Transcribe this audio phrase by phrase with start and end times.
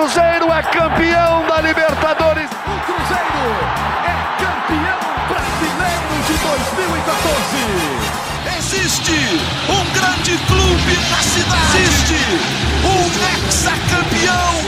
[0.00, 2.48] Cruzeiro é campeão da Libertadores.
[2.50, 3.52] O Cruzeiro
[4.02, 7.60] é campeão brasileiro de 2014.
[8.56, 9.18] Existe
[9.68, 11.82] um grande clube na cidade.
[11.82, 12.16] Existe
[12.82, 13.00] um
[13.46, 14.59] hexacampeão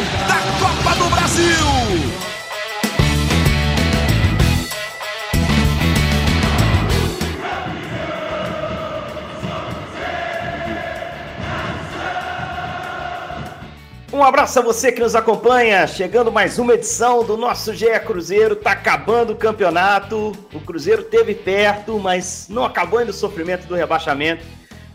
[14.12, 18.54] Um abraço a você que nos acompanha, chegando mais uma edição do nosso GE Cruzeiro,
[18.54, 23.75] tá acabando o campeonato, o Cruzeiro teve perto, mas não acabou ainda o sofrimento do
[23.75, 24.44] rebaixamento.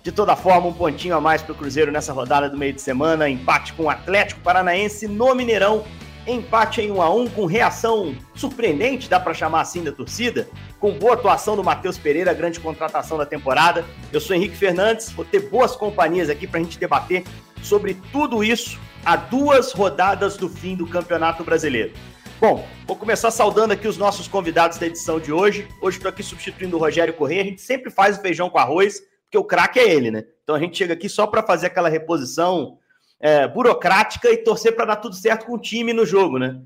[0.04, 2.80] De toda forma, um pontinho a mais para o Cruzeiro nessa rodada do meio de
[2.80, 5.84] semana, empate com o Atlético Paranaense no Mineirão,
[6.28, 10.48] empate em 1 a 1 com reação surpreendente, dá para chamar assim da torcida,
[10.80, 13.84] com boa atuação do Matheus Pereira, grande contratação da temporada.
[14.14, 17.24] Eu sou Henrique Fernandes, vou ter boas companhias aqui para a gente debater
[17.64, 21.94] sobre tudo isso a duas rodadas do fim do Campeonato Brasileiro.
[22.42, 25.66] Bom, vou começar saudando aqui os nossos convidados da edição de hoje.
[25.82, 27.42] Hoje estou aqui substituindo o Rogério Corrêa.
[27.42, 30.26] A gente sempre faz o feijão com arroz, porque o craque é ele, né?
[30.44, 32.80] Então a gente chega aqui só para fazer aquela reposição
[33.18, 36.60] é, burocrática e torcer para dar tudo certo com o time no jogo, né?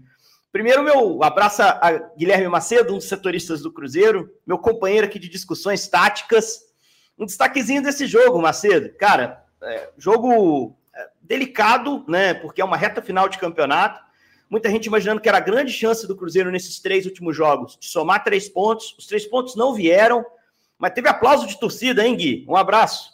[0.51, 5.29] Primeiro, meu abraço a Guilherme Macedo, um dos setoristas do Cruzeiro, meu companheiro aqui de
[5.29, 6.61] discussões táticas.
[7.19, 8.91] Um destaquezinho desse jogo, Macedo.
[8.97, 10.75] Cara, é, jogo
[11.31, 12.33] delicado, né?
[12.33, 14.01] Porque é uma reta final de campeonato.
[14.49, 17.87] Muita gente imaginando que era a grande chance do Cruzeiro nesses três últimos jogos de
[17.87, 18.93] somar três pontos.
[18.99, 20.25] Os três pontos não vieram,
[20.77, 22.45] mas teve aplauso de torcida, hein, Gui?
[22.49, 23.11] Um abraço.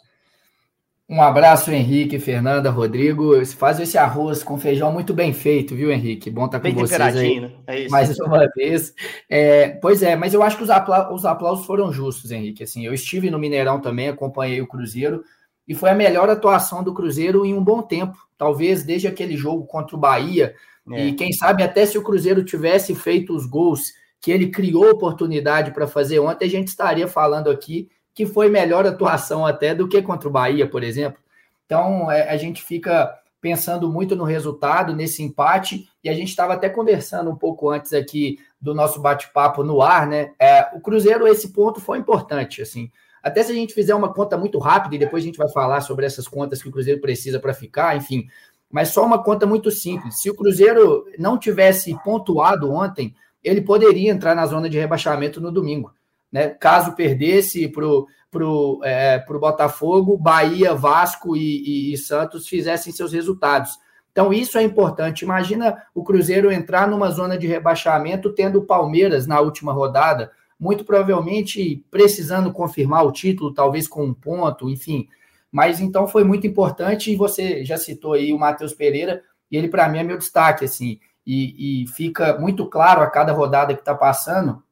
[1.08, 3.46] Um abraço, Henrique, Fernanda, Rodrigo.
[3.46, 6.28] Faz esse arroz com feijão muito bem feito, viu, Henrique?
[6.28, 7.52] Bom estar com bem vocês aí né?
[7.68, 8.92] é mais uma vez.
[9.30, 12.64] É, pois é, mas eu acho que os, apla os aplausos foram justos, Henrique.
[12.64, 15.22] Assim, eu estive no Mineirão também, acompanhei o Cruzeiro
[15.68, 19.66] e foi a melhor atuação do Cruzeiro em um bom tempo, talvez desde aquele jogo
[19.66, 20.54] contra o Bahia.
[20.90, 21.06] É.
[21.06, 25.70] E quem sabe até se o Cruzeiro tivesse feito os gols que ele criou oportunidade
[25.72, 30.00] para fazer ontem, a gente estaria falando aqui que foi melhor atuação até do que
[30.00, 31.20] contra o Bahia, por exemplo.
[31.66, 36.54] Então é, a gente fica pensando muito no resultado, nesse empate, e a gente estava
[36.54, 40.32] até conversando um pouco antes aqui do nosso bate-papo no ar, né?
[40.40, 42.90] É, o Cruzeiro, esse ponto foi importante, assim.
[43.22, 45.80] Até se a gente fizer uma conta muito rápida, e depois a gente vai falar
[45.80, 48.26] sobre essas contas que o Cruzeiro precisa para ficar, enfim.
[48.70, 50.20] Mas só uma conta muito simples.
[50.20, 55.50] Se o Cruzeiro não tivesse pontuado ontem, ele poderia entrar na zona de rebaixamento no
[55.50, 55.92] domingo.
[56.30, 56.48] Né?
[56.48, 62.92] Caso perdesse para o pro, é, pro Botafogo, Bahia, Vasco e, e, e Santos fizessem
[62.92, 63.70] seus resultados.
[64.12, 65.22] Então, isso é importante.
[65.22, 70.84] Imagina o Cruzeiro entrar numa zona de rebaixamento, tendo o Palmeiras na última rodada, muito
[70.84, 75.08] provavelmente precisando confirmar o título, talvez com um ponto, enfim.
[75.50, 79.68] Mas então foi muito importante, e você já citou aí o Matheus Pereira, e ele
[79.68, 83.80] para mim é meu destaque, assim, e, e fica muito claro a cada rodada que
[83.80, 84.62] está passando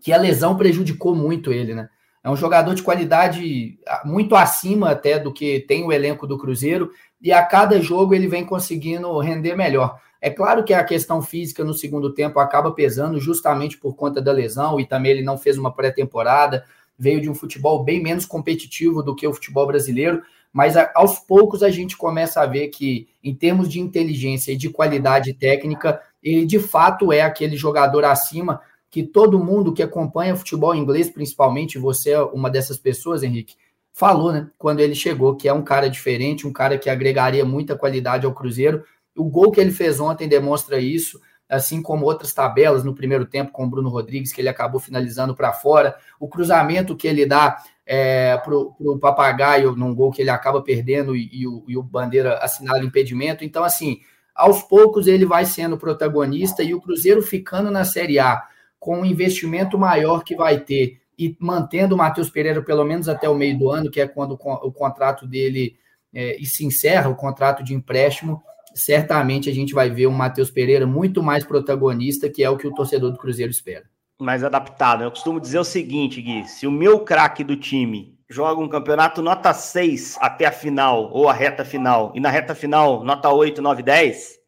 [0.00, 1.88] que a lesão prejudicou muito ele, né?
[2.22, 6.90] É um jogador de qualidade muito acima até do que tem o elenco do Cruzeiro,
[7.20, 9.98] e a cada jogo ele vem conseguindo render melhor.
[10.20, 14.32] É claro que a questão física no segundo tempo acaba pesando justamente por conta da
[14.32, 16.64] lesão e também ele não fez uma pré-temporada,
[16.98, 21.62] veio de um futebol bem menos competitivo do que o futebol brasileiro, mas aos poucos
[21.62, 26.44] a gente começa a ver que, em termos de inteligência e de qualidade técnica, ele
[26.44, 32.10] de fato é aquele jogador acima que todo mundo que acompanha futebol inglês, principalmente você
[32.10, 33.54] é uma dessas pessoas, Henrique,
[33.92, 37.76] falou, né, quando ele chegou, que é um cara diferente, um cara que agregaria muita
[37.76, 38.82] qualidade ao Cruzeiro,
[39.16, 43.52] o gol que ele fez ontem demonstra isso, assim como outras tabelas no primeiro tempo
[43.52, 45.96] com o Bruno Rodrigues, que ele acabou finalizando para fora.
[46.18, 51.16] O cruzamento que ele dá é, para o Papagaio num gol que ele acaba perdendo
[51.16, 53.44] e, e, o, e o Bandeira assinala impedimento.
[53.44, 54.00] Então, assim,
[54.32, 58.44] aos poucos ele vai sendo protagonista e o Cruzeiro ficando na Série A
[58.80, 63.28] com um investimento maior que vai ter e mantendo o Matheus Pereira pelo menos até
[63.28, 65.76] o meio do ano, que é quando o contrato dele
[66.14, 68.42] é, e se encerra o contrato de empréstimo,
[68.74, 72.66] certamente a gente vai ver um Matheus Pereira muito mais protagonista, que é o que
[72.66, 73.84] o torcedor do Cruzeiro espera.
[74.18, 75.04] Mais adaptado.
[75.04, 79.20] Eu costumo dizer o seguinte, Gui: se o meu craque do time joga um campeonato
[79.20, 83.60] nota 6 até a final, ou a reta final, e na reta final, nota 8,
[83.60, 84.39] 9, 10,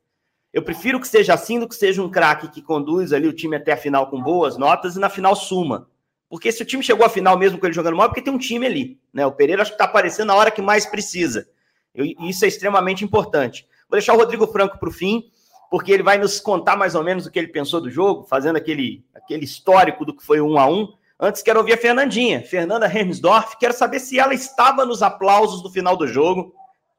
[0.52, 3.56] eu prefiro que seja assim do que seja um craque que conduz ali o time
[3.56, 5.88] até a final com boas notas e na final suma.
[6.28, 8.32] Porque se o time chegou à final mesmo com ele jogando mal, é porque tem
[8.32, 8.98] um time ali.
[9.12, 9.24] Né?
[9.26, 11.48] O Pereira acho que está aparecendo na hora que mais precisa.
[11.94, 13.66] Eu, isso é extremamente importante.
[13.88, 15.30] Vou deixar o Rodrigo Franco para o fim,
[15.70, 18.56] porque ele vai nos contar mais ou menos o que ele pensou do jogo, fazendo
[18.56, 20.94] aquele, aquele histórico do que foi um a um.
[21.20, 23.56] Antes, quero ouvir a Fernandinha, Fernanda Hermsdorf.
[23.58, 26.54] Quero saber se ela estava nos aplausos do final do jogo.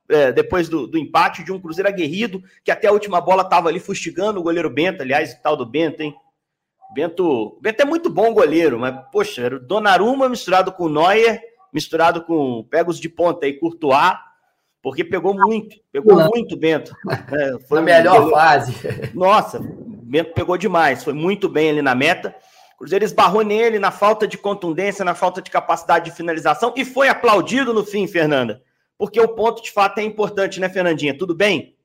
[0.09, 3.69] É, depois do, do, empate de um Cruzeiro aguerrido, que até a última bola estava
[3.69, 6.13] ali fustigando o goleiro Bento, aliás, o tal do Bento, hein?
[6.93, 11.41] Bento, Bento é muito bom goleiro, mas, poxa, era o Donnarumma misturado com o Neuer,
[11.73, 14.15] misturado com pegos de ponta aí, Courtois,
[14.81, 16.29] porque pegou muito, pegou Não.
[16.29, 16.93] muito Bento.
[17.31, 18.75] É, foi a melhor fase.
[19.15, 22.35] Nossa, Bento pegou demais, foi muito bem ali na meta.
[22.77, 27.07] Cruzeiro esbarrou nele na falta de contundência, na falta de capacidade de finalização e foi
[27.07, 28.61] aplaudido no fim, Fernanda.
[28.97, 31.17] Porque o ponto de fato é importante, né, Fernandinha?
[31.17, 31.75] Tudo bem?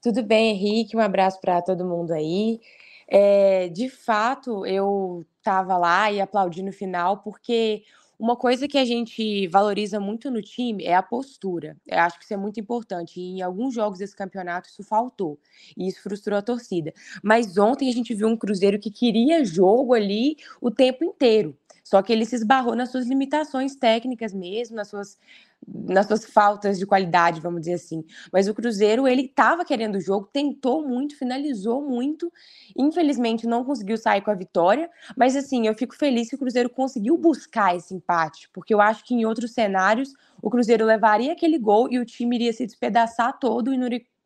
[0.00, 0.96] Tudo bem, Henrique.
[0.96, 2.60] Um abraço para todo mundo aí.
[3.08, 7.82] É, de fato, eu estava lá e aplaudi no final, porque
[8.18, 11.76] uma coisa que a gente valoriza muito no time é a postura.
[11.86, 13.20] Eu acho que isso é muito importante.
[13.20, 15.38] E em alguns jogos desse campeonato isso faltou.
[15.76, 16.92] E isso frustrou a torcida.
[17.22, 21.56] Mas ontem a gente viu um Cruzeiro que queria jogo ali o tempo inteiro.
[21.82, 25.18] Só que ele se esbarrou nas suas limitações técnicas mesmo, nas suas
[25.66, 28.04] nas suas faltas de qualidade, vamos dizer assim.
[28.32, 32.30] Mas o Cruzeiro, ele estava querendo o jogo, tentou muito, finalizou muito.
[32.76, 34.90] Infelizmente, não conseguiu sair com a vitória.
[35.16, 39.04] Mas, assim, eu fico feliz que o Cruzeiro conseguiu buscar esse empate, porque eu acho
[39.04, 40.12] que em outros cenários
[40.42, 43.78] o Cruzeiro levaria aquele gol e o time iria se despedaçar todo e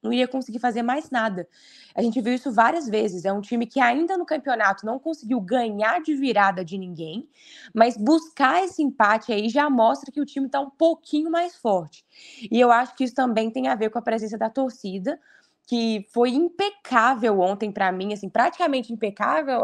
[0.02, 1.48] não ia conseguir fazer mais nada.
[1.94, 3.24] A gente viu isso várias vezes.
[3.24, 7.28] É um time que ainda no campeonato não conseguiu ganhar de virada de ninguém,
[7.74, 12.04] mas buscar esse empate aí já mostra que o time está um pouquinho mais forte.
[12.50, 15.18] E eu acho que isso também tem a ver com a presença da torcida,
[15.68, 19.60] que foi impecável ontem para mim, assim, praticamente impecável.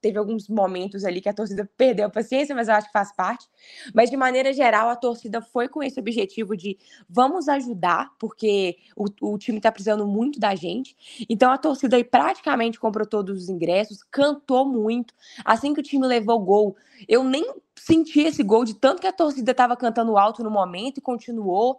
[0.00, 3.12] Teve alguns momentos ali que a torcida perdeu a paciência, mas eu acho que faz
[3.12, 3.48] parte.
[3.92, 9.06] Mas de maneira geral, a torcida foi com esse objetivo de vamos ajudar, porque o,
[9.20, 10.96] o time está precisando muito da gente.
[11.28, 15.12] Então a torcida aí praticamente comprou todos os ingressos, cantou muito.
[15.44, 16.76] Assim que o time levou o gol,
[17.08, 17.44] eu nem
[17.74, 21.78] senti esse gol de tanto que a torcida estava cantando alto no momento e continuou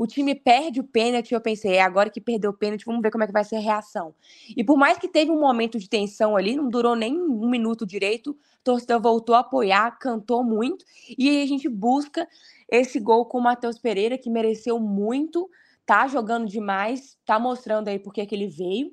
[0.00, 3.10] o time perde o pênalti, eu pensei, é agora que perdeu o pênalti, vamos ver
[3.10, 4.14] como é que vai ser a reação.
[4.56, 7.84] E por mais que teve um momento de tensão ali, não durou nem um minuto
[7.84, 10.86] direito, a torcida voltou a apoiar, cantou muito,
[11.18, 12.26] e aí a gente busca
[12.66, 15.50] esse gol com o Matheus Pereira, que mereceu muito,
[15.84, 18.90] tá jogando demais, tá mostrando aí porque que ele veio.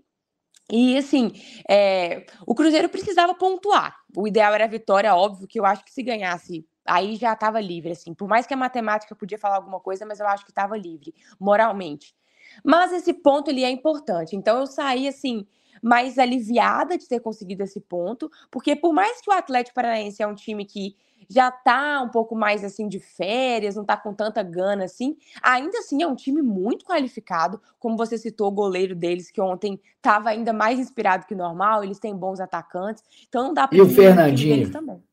[0.70, 1.32] E assim,
[1.70, 3.96] é, o Cruzeiro precisava pontuar.
[4.14, 7.60] O ideal era a vitória, óbvio, que eu acho que se ganhasse aí já estava
[7.60, 8.14] livre, assim.
[8.14, 11.14] Por mais que a matemática podia falar alguma coisa, mas eu acho que estava livre,
[11.40, 12.16] moralmente.
[12.64, 14.36] Mas esse ponto ele é importante.
[14.36, 15.46] Então eu saí assim
[15.82, 20.28] mais aliviada de ter conseguido esse ponto, porque por mais que o Atlético Paranaense é
[20.28, 20.96] um time que
[21.30, 25.78] já tá um pouco mais assim de férias, não tá com tanta gana assim, ainda
[25.80, 30.30] assim é um time muito qualificado, como você citou o goleiro deles que ontem estava
[30.30, 33.90] ainda mais inspirado que normal, eles têm bons atacantes, então não dá para E o
[33.90, 35.04] Fernandinho também.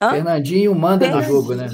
[0.00, 0.10] Hã?
[0.10, 1.32] Fernandinho manda Fernandinho.
[1.32, 1.68] no jogo, né?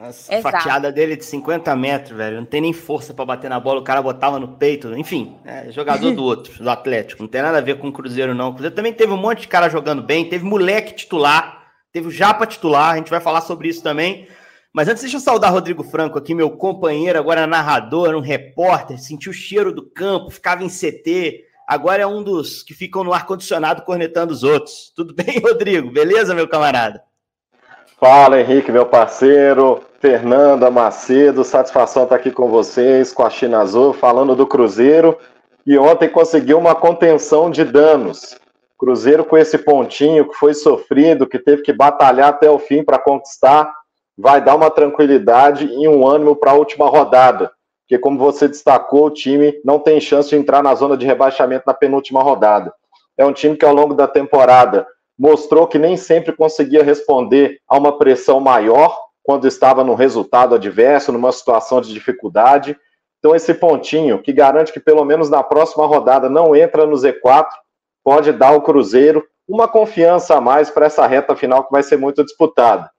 [0.00, 2.38] Nossa, fatiada dele de 50 metros, velho.
[2.38, 4.96] Não tem nem força para bater na bola, o cara botava no peito.
[4.96, 7.22] Enfim, é jogador do outro, do Atlético.
[7.22, 8.48] Não tem nada a ver com o Cruzeiro, não.
[8.48, 12.10] O Cruzeiro também teve um monte de cara jogando bem, teve moleque titular, teve o
[12.10, 14.26] Japa titular, a gente vai falar sobre isso também.
[14.72, 19.32] Mas antes, deixa eu saudar Rodrigo Franco aqui, meu companheiro, agora narrador, um repórter, sentiu
[19.32, 23.82] o cheiro do campo, ficava em CT, agora é um dos que ficam no ar-condicionado
[23.82, 24.92] cornetando os outros.
[24.96, 25.90] Tudo bem, Rodrigo?
[25.90, 27.02] Beleza, meu camarada?
[28.00, 33.92] Fala Henrique, meu parceiro, Fernanda Macedo, satisfação estar aqui com vocês, com a China Azul,
[33.92, 35.18] falando do Cruzeiro,
[35.66, 38.40] e ontem conseguiu uma contenção de danos.
[38.78, 42.98] Cruzeiro com esse pontinho que foi sofrido, que teve que batalhar até o fim para
[42.98, 43.70] conquistar,
[44.16, 47.52] vai dar uma tranquilidade e um ânimo para a última rodada.
[47.82, 51.64] Porque, como você destacou, o time não tem chance de entrar na zona de rebaixamento
[51.66, 52.72] na penúltima rodada.
[53.18, 54.86] É um time que, ao longo da temporada,
[55.20, 61.12] mostrou que nem sempre conseguia responder a uma pressão maior quando estava no resultado adverso,
[61.12, 62.74] numa situação de dificuldade.
[63.18, 67.48] Então, esse pontinho, que garante que pelo menos na próxima rodada não entra no Z4,
[68.02, 71.98] pode dar ao Cruzeiro uma confiança a mais para essa reta final que vai ser
[71.98, 72.90] muito disputada.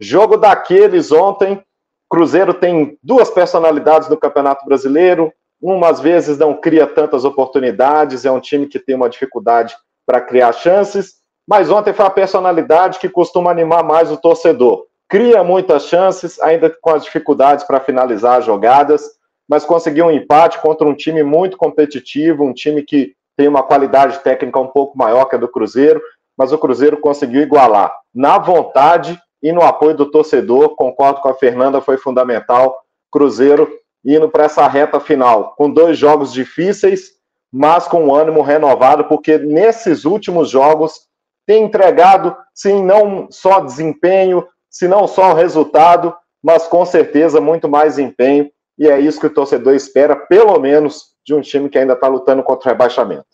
[0.00, 1.62] Jogo daqueles ontem,
[2.08, 5.30] Cruzeiro tem duas personalidades no Campeonato Brasileiro,
[5.60, 10.22] uma às vezes não cria tantas oportunidades, é um time que tem uma dificuldade para
[10.22, 14.86] criar chances, mas ontem foi a personalidade que costuma animar mais o torcedor.
[15.08, 19.02] Cria muitas chances, ainda com as dificuldades para finalizar as jogadas,
[19.48, 24.18] mas conseguiu um empate contra um time muito competitivo, um time que tem uma qualidade
[24.20, 26.02] técnica um pouco maior que a do Cruzeiro,
[26.36, 30.74] mas o Cruzeiro conseguiu igualar na vontade e no apoio do torcedor.
[30.74, 32.82] Concordo com a Fernanda, foi fundamental.
[33.10, 33.70] Cruzeiro
[34.04, 37.12] indo para essa reta final com dois jogos difíceis,
[37.52, 41.05] mas com um ânimo renovado, porque nesses últimos jogos
[41.46, 47.98] tem entregado, sim, não só desempenho, se não só resultado, mas com certeza muito mais
[47.98, 48.50] empenho.
[48.78, 52.08] e é isso que o torcedor espera, pelo menos, de um time que ainda está
[52.08, 53.24] lutando contra o rebaixamento.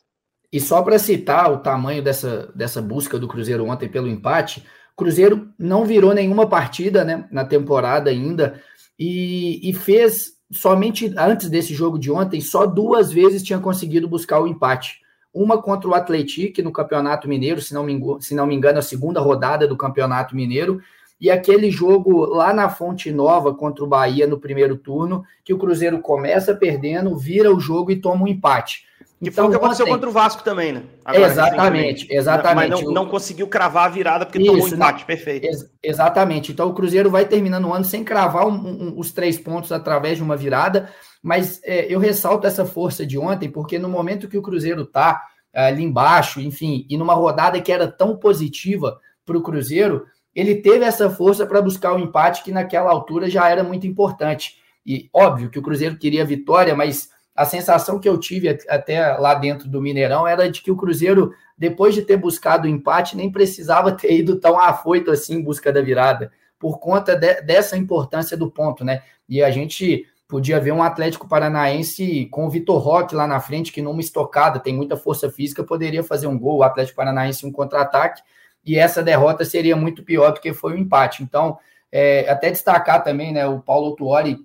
[0.52, 4.64] E só para citar o tamanho dessa, dessa busca do Cruzeiro ontem pelo empate,
[4.97, 8.61] Cruzeiro não virou nenhuma partida né, na temporada ainda
[8.99, 14.40] e, e fez somente antes desse jogo de ontem, só duas vezes tinha conseguido buscar
[14.40, 15.01] o empate.
[15.32, 18.78] Uma contra o Atlético no Campeonato Mineiro, se não, me engano, se não me engano,
[18.78, 20.80] a segunda rodada do Campeonato Mineiro,
[21.20, 25.58] e aquele jogo lá na Fonte Nova contra o Bahia no primeiro turno, que o
[25.58, 28.84] Cruzeiro começa perdendo, vira o jogo e toma um empate.
[29.22, 29.94] Que então, foi o que aconteceu ontem...
[29.94, 30.82] contra o Vasco também, né?
[31.04, 32.70] Agora, exatamente, exatamente.
[32.70, 35.46] Mas não, não, conseguiu cravar a virada porque Isso, tomou um empate, não, perfeito.
[35.46, 36.50] Ex exatamente.
[36.50, 40.16] Então o Cruzeiro vai terminando o ano sem cravar um, um, os três pontos através
[40.16, 40.90] de uma virada,
[41.23, 45.23] mas é, eu ressalto essa força de ontem, porque no momento que o Cruzeiro tá
[45.52, 50.57] é, ali embaixo, enfim, e numa rodada que era tão positiva para o Cruzeiro, ele
[50.57, 54.59] teve essa força para buscar o um empate que naquela altura já era muito importante.
[54.85, 59.35] E óbvio que o Cruzeiro queria vitória, mas a sensação que eu tive até lá
[59.35, 63.31] dentro do Mineirão era de que o Cruzeiro, depois de ter buscado o empate, nem
[63.31, 68.37] precisava ter ido tão afoito assim em busca da virada, por conta de, dessa importância
[68.37, 69.02] do ponto, né?
[69.29, 73.70] E a gente podia ver um Atlético Paranaense com o Vitor Roque lá na frente,
[73.70, 77.52] que numa estocada, tem muita força física, poderia fazer um gol, o Atlético Paranaense um
[77.52, 78.22] contra-ataque,
[78.64, 81.22] e essa derrota seria muito pior do que foi o empate.
[81.22, 81.58] Então,
[81.92, 84.38] é, até destacar também, né, o Paulo Tuori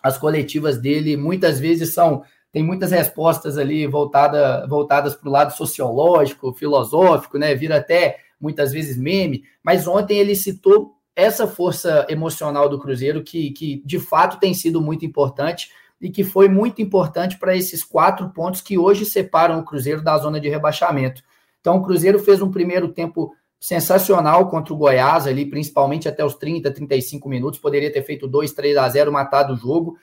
[0.00, 2.22] as coletivas dele muitas vezes são
[2.52, 7.52] tem muitas respostas ali voltada, voltadas para o lado sociológico, filosófico, né?
[7.54, 13.50] Vira até muitas vezes meme, mas ontem ele citou essa força emocional do Cruzeiro que,
[13.50, 18.30] que de fato tem sido muito importante e que foi muito importante para esses quatro
[18.30, 21.22] pontos que hoje separam o Cruzeiro da zona de rebaixamento.
[21.60, 26.34] Então, o Cruzeiro fez um primeiro tempo sensacional contra o Goiás ali, principalmente até os
[26.34, 29.96] 30, 35 minutos, poderia ter feito 2, 3 a 0, matado o jogo.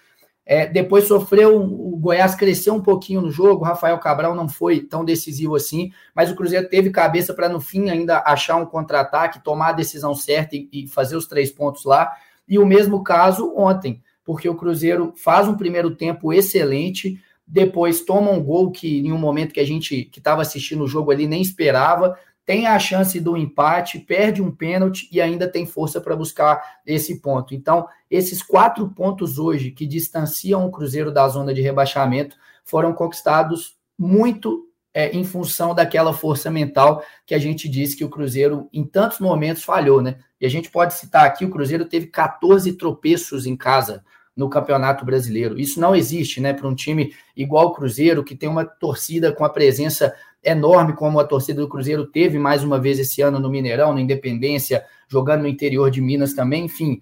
[0.51, 4.79] É, depois sofreu, o Goiás cresceu um pouquinho no jogo, o Rafael Cabral não foi
[4.79, 9.43] tão decisivo assim, mas o Cruzeiro teve cabeça para no fim ainda achar um contra-ataque,
[9.43, 12.11] tomar a decisão certa e, e fazer os três pontos lá.
[12.47, 18.31] E o mesmo caso ontem, porque o Cruzeiro faz um primeiro tempo excelente, depois toma
[18.31, 21.27] um gol que em um momento que a gente que estava assistindo o jogo ali
[21.27, 22.17] nem esperava,
[22.49, 27.21] tem a chance do empate, perde um pênalti e ainda tem força para buscar esse
[27.21, 27.53] ponto.
[27.53, 33.77] Então, esses quatro pontos hoje que distanciam o Cruzeiro da zona de rebaixamento foram conquistados
[33.95, 38.83] muito é, em função daquela força mental que a gente disse que o Cruzeiro, em
[38.83, 40.17] tantos momentos, falhou, né?
[40.41, 44.03] E a gente pode citar aqui: o Cruzeiro teve 14 tropeços em casa
[44.35, 45.59] no Campeonato Brasileiro.
[45.59, 49.43] Isso não existe, né, para um time igual o Cruzeiro, que tem uma torcida com
[49.43, 53.49] a presença enorme, como a torcida do Cruzeiro teve mais uma vez esse ano no
[53.49, 56.65] Mineirão, na Independência, jogando no interior de Minas também.
[56.65, 57.01] Enfim,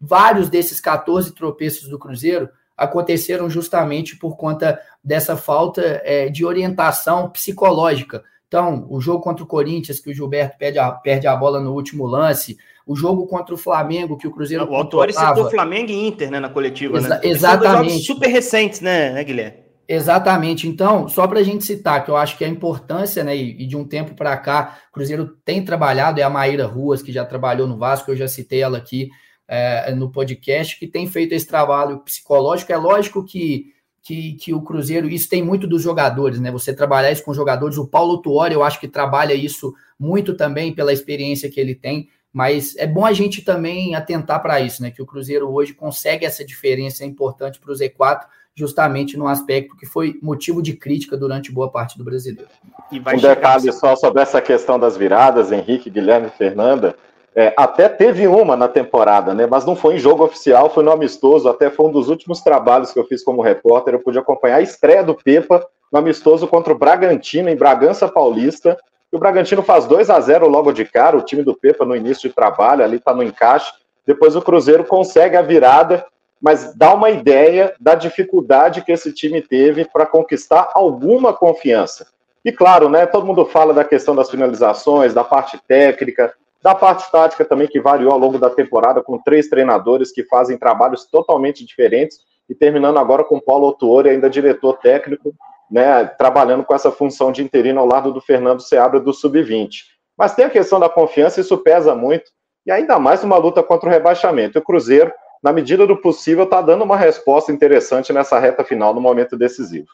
[0.00, 7.28] vários desses 14 tropeços do Cruzeiro aconteceram justamente por conta dessa falta é, de orientação
[7.28, 8.22] psicológica.
[8.46, 11.74] Então, o jogo contra o Corinthians, que o Gilberto perde a, perde a bola no
[11.74, 14.70] último lance, o jogo contra o Flamengo, que o Cruzeiro.
[14.70, 17.20] O autor citou Flamengo e Inter né, na coletiva, Exa né?
[17.22, 18.04] Exatamente.
[18.04, 19.67] super recentes, né, né Guilherme?
[19.90, 20.68] Exatamente.
[20.68, 23.74] Então, só para a gente citar, que eu acho que a importância, né, e, de
[23.74, 27.66] um tempo para cá, o Cruzeiro tem trabalhado, é a Maíra Ruas, que já trabalhou
[27.66, 29.08] no Vasco, eu já citei ela aqui
[29.48, 32.70] é, no podcast, que tem feito esse trabalho psicológico.
[32.70, 36.50] É lógico que, que, que, o Cruzeiro, isso tem muito dos jogadores, né?
[36.50, 40.74] Você trabalhar isso com jogadores, o Paulo Tuori, eu acho que trabalha isso muito também
[40.74, 42.10] pela experiência que ele tem.
[42.30, 44.90] Mas é bom a gente também atentar para isso, né?
[44.90, 48.26] Que o Cruzeiro hoje consegue essa diferença importante para o Z4,
[48.58, 52.48] justamente no aspecto que foi motivo de crítica durante boa parte do brasileiro.
[52.90, 56.96] um detalhe só sobre essa questão das viradas, Henrique, Guilherme e Fernanda.
[57.36, 59.46] É, até teve uma na temporada, né?
[59.46, 61.48] Mas não foi em jogo oficial, foi no amistoso.
[61.48, 63.94] Até foi um dos últimos trabalhos que eu fiz como repórter.
[63.94, 68.76] Eu pude acompanhar a estreia do Pepa no amistoso contra o Bragantino, em Bragança Paulista.
[69.12, 71.94] E o Bragantino faz 2 a 0 logo de cara, o time do Pepa no
[71.94, 73.72] início de trabalho, ali está no encaixe.
[74.04, 76.04] Depois o Cruzeiro consegue a virada,
[76.40, 82.06] mas dá uma ideia da dificuldade que esse time teve para conquistar alguma confiança.
[82.44, 87.10] E claro, né, todo mundo fala da questão das finalizações, da parte técnica, da parte
[87.10, 91.64] tática também que variou ao longo da temporada com três treinadores que fazem trabalhos totalmente
[91.64, 95.34] diferentes e terminando agora com Paulo Otuori, ainda diretor técnico,
[95.70, 99.82] né, trabalhando com essa função de interino ao lado do Fernando Seabra do Sub-20.
[100.16, 102.30] Mas tem a questão da confiança, isso pesa muito,
[102.66, 104.58] e ainda mais numa luta contra o rebaixamento.
[104.58, 109.00] O Cruzeiro, na medida do possível, está dando uma resposta interessante nessa reta final, no
[109.00, 109.88] momento decisivo.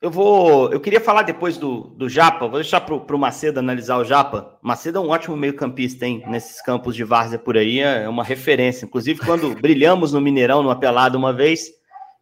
[0.00, 0.72] Eu vou.
[0.72, 4.58] Eu queria falar depois do, do Japa, vou deixar para o Macedo analisar o Japa.
[4.62, 6.24] Macedo é um ótimo meio-campista, hein?
[6.26, 8.86] Nesses campos de várzea por aí, é uma referência.
[8.86, 11.68] Inclusive, quando brilhamos no Mineirão, numa pelada uma vez,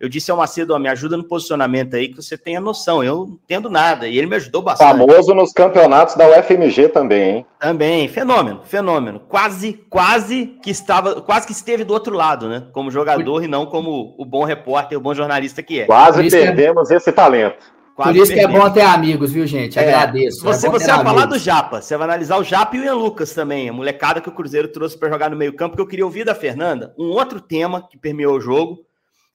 [0.01, 3.03] eu disse ao Macedo, ó, me ajuda no posicionamento aí, que você tenha noção.
[3.03, 4.07] Eu não entendo nada.
[4.07, 4.89] E ele me ajudou bastante.
[4.91, 7.47] Famoso nos campeonatos da UFMG também, hein?
[7.59, 9.21] Também, fenômeno, fenômeno.
[9.29, 12.69] Quase, quase que estava, quase que esteve do outro lado, né?
[12.73, 15.87] Como jogador e não como o bom repórter, o bom jornalista que é.
[15.87, 16.97] Quase é perdemos é...
[16.97, 17.79] esse talento.
[17.97, 18.53] Quase Por isso perdemos.
[18.53, 19.77] que é bom ter amigos, viu, gente?
[19.77, 19.83] É.
[19.83, 20.45] Agradeço.
[20.45, 21.83] Você, é você vai falar do Japa.
[21.83, 24.69] Você vai analisar o Japa e o Ian Lucas também, a molecada que o Cruzeiro
[24.69, 26.95] trouxe para jogar no meio-campo, que eu queria ouvir da Fernanda.
[26.97, 28.87] Um outro tema que permeou o jogo,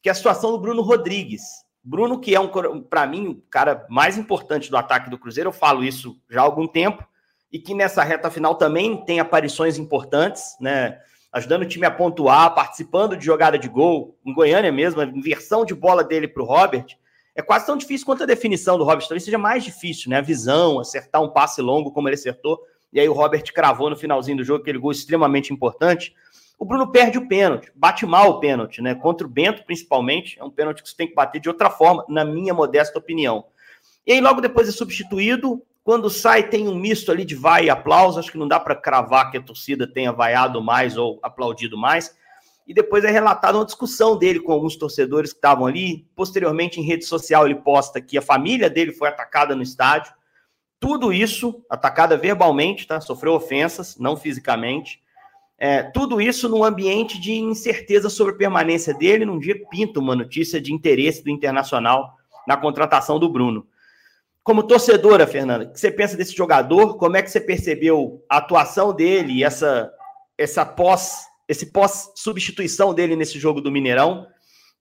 [0.04, 1.64] que é a situação do Bruno Rodrigues.
[1.82, 2.50] Bruno, que é um,
[2.82, 6.44] para mim, o cara mais importante do ataque do Cruzeiro, eu falo isso já há
[6.44, 7.08] algum tempo,
[7.50, 11.00] e que nessa reta final também tem aparições importantes, né?
[11.32, 14.18] Ajudando o time a pontuar, participando de jogada de gol.
[14.26, 16.86] Em Goiânia mesmo, a inversão de bola dele para o Robert
[17.34, 19.08] é quase tão difícil quanto a definição do Robert.
[19.08, 20.18] Talvez seja mais difícil, né?
[20.18, 22.60] A visão, acertar um passe longo como ele acertou.
[22.92, 26.14] E aí o Robert cravou no finalzinho do jogo aquele gol extremamente importante.
[26.64, 28.96] O Bruno perde o pênalti, bate mal o pênalti, né?
[28.96, 30.40] Contra o Bento, principalmente.
[30.40, 33.48] É um pênalti que você tem que bater de outra forma, na minha modesta opinião.
[34.08, 35.62] E aí, logo depois é substituído.
[35.84, 38.18] Quando sai, tem um misto ali de vai e aplauso.
[38.18, 42.16] Acho que não dá para cravar que a torcida tenha vaiado mais ou aplaudido mais
[42.66, 46.08] e depois é relatada uma discussão dele com alguns torcedores que estavam ali.
[46.16, 50.14] Posteriormente, em rede social, ele posta que a família dele foi atacada no estádio.
[50.80, 53.02] Tudo isso, atacada verbalmente, tá?
[53.02, 55.03] Sofreu ofensas, não fisicamente.
[55.66, 59.24] É, tudo isso num ambiente de incerteza sobre a permanência dele.
[59.24, 63.66] Num dia pinta uma notícia de interesse do Internacional na contratação do Bruno.
[64.44, 66.98] Como torcedora, Fernanda, o que você pensa desse jogador?
[66.98, 69.90] Como é que você percebeu a atuação dele e essa,
[70.38, 74.28] essa pós esse pós-substituição dele nesse jogo do Mineirão.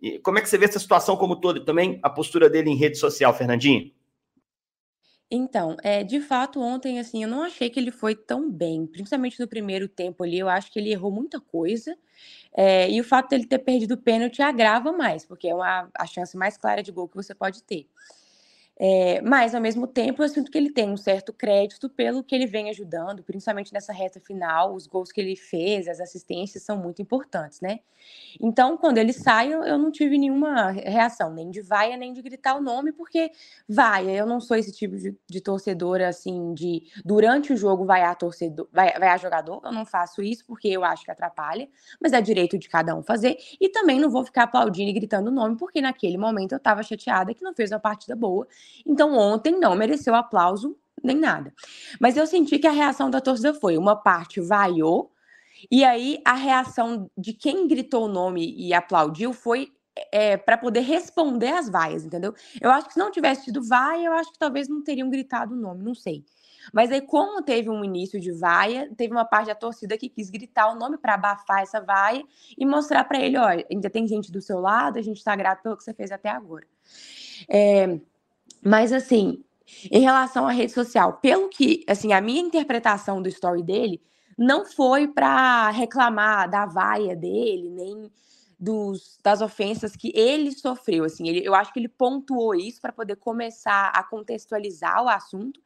[0.00, 2.70] E como é que você vê essa situação como toda e também a postura dele
[2.70, 3.92] em rede social, Fernandinho?
[5.34, 9.40] Então, é, de fato, ontem, assim, eu não achei que ele foi tão bem, principalmente
[9.40, 11.96] no primeiro tempo ali, eu acho que ele errou muita coisa,
[12.54, 16.06] é, e o fato dele ter perdido o pênalti agrava mais, porque é uma, a
[16.06, 17.86] chance mais clara de gol que você pode ter.
[18.80, 22.34] É, mas, ao mesmo tempo, eu sinto que ele tem um certo crédito pelo que
[22.34, 24.74] ele vem ajudando, principalmente nessa reta final.
[24.74, 27.80] Os gols que ele fez, as assistências são muito importantes, né?
[28.40, 32.22] Então, quando ele sai, eu, eu não tive nenhuma reação, nem de vaia, nem de
[32.22, 33.30] gritar o nome, porque
[33.68, 38.16] vaia, eu não sou esse tipo de, de torcedora, assim, de durante o jogo vaiar
[38.16, 39.60] torcedor, vai, vaiar jogador.
[39.64, 41.68] Eu não faço isso porque eu acho que atrapalha,
[42.00, 43.36] mas é direito de cada um fazer.
[43.60, 46.82] E também não vou ficar aplaudindo e gritando o nome, porque naquele momento eu estava
[46.82, 48.46] chateada que não fez uma partida boa
[48.86, 51.52] então ontem não mereceu aplauso nem nada.
[52.00, 55.12] Mas eu senti que a reação da torcida foi: uma parte vaiou,
[55.70, 59.72] e aí a reação de quem gritou o nome e aplaudiu foi
[60.10, 62.34] é, para poder responder às vaias, entendeu?
[62.60, 65.54] Eu acho que se não tivesse tido vaia, eu acho que talvez não teriam gritado
[65.54, 66.24] o nome, não sei.
[66.72, 70.30] Mas aí, como teve um início de vaia, teve uma parte da torcida que quis
[70.30, 72.22] gritar o nome para abafar essa vaia
[72.56, 75.62] e mostrar para ele: olha, ainda tem gente do seu lado, a gente está grato
[75.62, 76.66] pelo que você fez até agora.
[77.48, 77.98] É,
[78.64, 79.42] mas assim,
[79.90, 84.00] em relação à rede social, pelo que, assim, a minha interpretação do story dele
[84.36, 88.10] não foi para reclamar da vaia dele, nem
[88.58, 91.04] dos, das ofensas que ele sofreu.
[91.04, 95.60] Assim, ele, eu acho que ele pontuou isso para poder começar a contextualizar o assunto,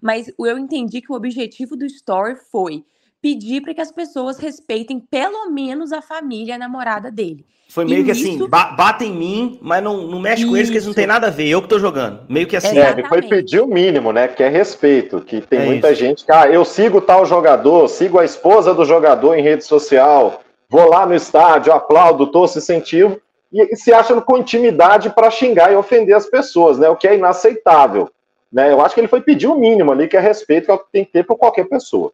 [0.00, 2.84] mas eu entendi que o objetivo do story foi
[3.22, 7.46] pedir para que as pessoas respeitem pelo menos a família a namorada dele.
[7.68, 8.48] Foi meio e que assim, isso...
[8.52, 10.50] assim, bata em mim, mas não, não mexe isso.
[10.50, 12.20] com eles que eles não têm nada a ver, eu que tô jogando.
[12.28, 12.78] Meio que assim.
[12.78, 14.28] É, ele foi pedir o mínimo, né?
[14.28, 15.22] Que é respeito.
[15.22, 16.00] Que tem é muita isso.
[16.00, 20.42] gente que, ah, eu sigo tal jogador, sigo a esposa do jogador em rede social,
[20.68, 23.18] vou lá no estádio, aplaudo, torço incentivo,
[23.50, 26.90] e, e se acham com intimidade para xingar e ofender as pessoas, né?
[26.90, 28.10] O que é inaceitável.
[28.52, 28.70] Né?
[28.70, 30.78] Eu acho que ele foi pedir o mínimo ali, que é respeito, que é o
[30.78, 32.12] que tem que ter por qualquer pessoa.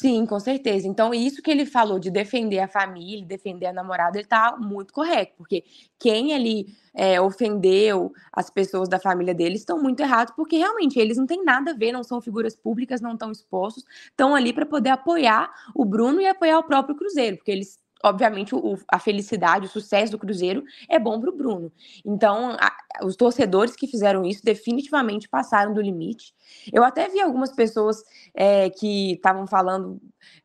[0.00, 0.86] Sim, com certeza.
[0.86, 4.92] Então, isso que ele falou de defender a família, defender a namorada, ele tá muito
[4.92, 5.64] correto, porque
[5.98, 11.16] quem ali é, ofendeu as pessoas da família dele estão muito errados, porque realmente eles
[11.18, 14.64] não têm nada a ver, não são figuras públicas, não estão expostos, estão ali para
[14.64, 19.66] poder apoiar o Bruno e apoiar o próprio Cruzeiro, porque eles obviamente, o, a felicidade,
[19.66, 21.72] o sucesso do Cruzeiro é bom para o Bruno.
[22.04, 22.72] Então, a,
[23.04, 26.32] os torcedores que fizeram isso definitivamente passaram do limite.
[26.72, 28.02] Eu até vi algumas pessoas
[28.34, 30.00] é, que estavam falando,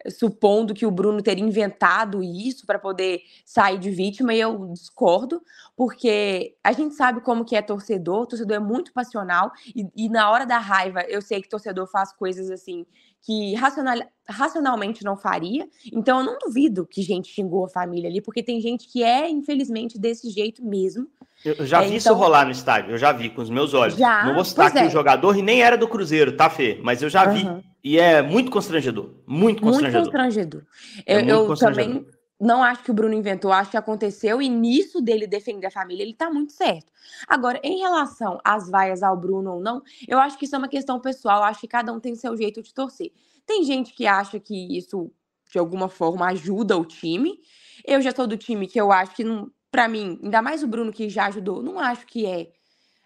[0.09, 5.41] supondo que o Bruno teria inventado isso para poder sair de vítima, e eu discordo,
[5.75, 10.29] porque a gente sabe como que é torcedor, torcedor é muito passional, e, e na
[10.29, 12.85] hora da raiva, eu sei que torcedor faz coisas assim
[13.23, 15.67] que racional, racionalmente não faria.
[15.91, 19.29] Então eu não duvido que gente xingou a família ali, porque tem gente que é,
[19.29, 21.07] infelizmente, desse jeito mesmo.
[21.43, 21.97] Eu já é, vi então...
[21.97, 23.97] isso rolar no estádio, eu já vi com os meus olhos.
[23.97, 24.25] Já?
[24.25, 24.87] Não vou citar aqui é.
[24.87, 26.79] o jogador e nem era do Cruzeiro, tá, Fê?
[26.81, 27.33] Mas eu já uhum.
[27.33, 27.65] vi.
[27.83, 29.09] E é muito constrangedor.
[29.27, 30.01] Muito constrangedor.
[30.01, 30.63] Muito constrangedor.
[31.05, 31.93] É eu, muito eu constrangedor.
[31.95, 35.71] também não acho que o Bruno inventou, acho que aconteceu e nisso dele defender a
[35.71, 36.91] família, ele tá muito certo.
[37.27, 40.67] Agora, em relação às vaias ao Bruno ou não, eu acho que isso é uma
[40.67, 43.11] questão pessoal, acho que cada um tem seu jeito de torcer.
[43.45, 45.11] Tem gente que acha que isso
[45.51, 47.39] de alguma forma ajuda o time.
[47.85, 50.67] Eu já sou do time que eu acho que não, para mim, ainda mais o
[50.67, 52.51] Bruno que já ajudou, não acho que é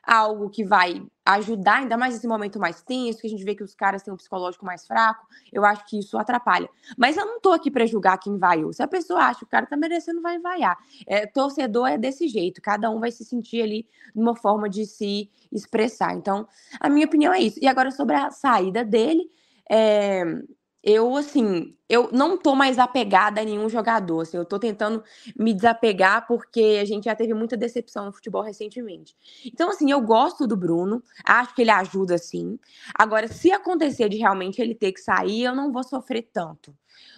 [0.04, 3.64] algo que vai ajudar, ainda mais nesse momento mais tenso, que a gente vê que
[3.64, 6.70] os caras têm um psicológico mais fraco, eu acho que isso atrapalha.
[6.98, 8.74] Mas eu não tô aqui para julgar quem vaiou.
[8.74, 10.78] Se a pessoa acha que o cara tá merecendo, vai vaiar.
[11.08, 15.32] É, torcedor é desse jeito, cada um vai se sentir ali numa forma de se
[15.50, 16.16] expressar.
[16.16, 16.46] Então,
[16.82, 17.60] a minha opinião é isso.
[17.62, 19.32] E agora sobre a saída dele,
[19.70, 20.26] é,
[20.90, 24.22] eu, assim, eu não tô mais apegada a nenhum jogador.
[24.22, 25.04] Assim, eu tô tentando
[25.38, 29.14] me desapegar porque a gente já teve muita decepção no futebol recentemente.
[29.46, 32.58] Então, assim, eu gosto do Bruno, acho que ele ajuda sim.
[32.98, 36.74] Agora, se acontecer de realmente ele ter que sair, eu não vou sofrer tanto.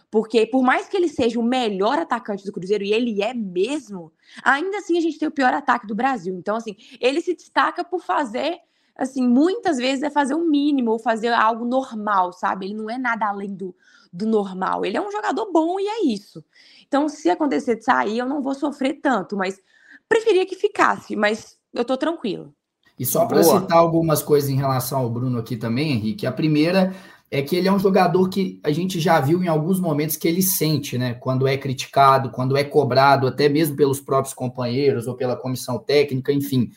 [0.09, 4.11] Porque, por mais que ele seja o melhor atacante do Cruzeiro, e ele é mesmo,
[4.43, 6.35] ainda assim a gente tem o pior ataque do Brasil.
[6.35, 8.57] Então, assim, ele se destaca por fazer
[8.99, 12.65] assim, muitas vezes é fazer o mínimo ou fazer algo normal, sabe?
[12.65, 13.73] Ele não é nada além do,
[14.11, 14.85] do normal.
[14.85, 16.43] Ele é um jogador bom e é isso.
[16.85, 19.57] Então, se acontecer de sair, eu não vou sofrer tanto, mas
[20.07, 22.53] preferia que ficasse, mas eu tô tranquilo.
[22.99, 26.93] E só para citar algumas coisas em relação ao Bruno aqui também, Henrique, a primeira
[27.31, 30.27] é que ele é um jogador que a gente já viu em alguns momentos que
[30.27, 31.13] ele sente, né?
[31.13, 36.33] Quando é criticado, quando é cobrado, até mesmo pelos próprios companheiros ou pela comissão técnica,
[36.33, 36.71] enfim.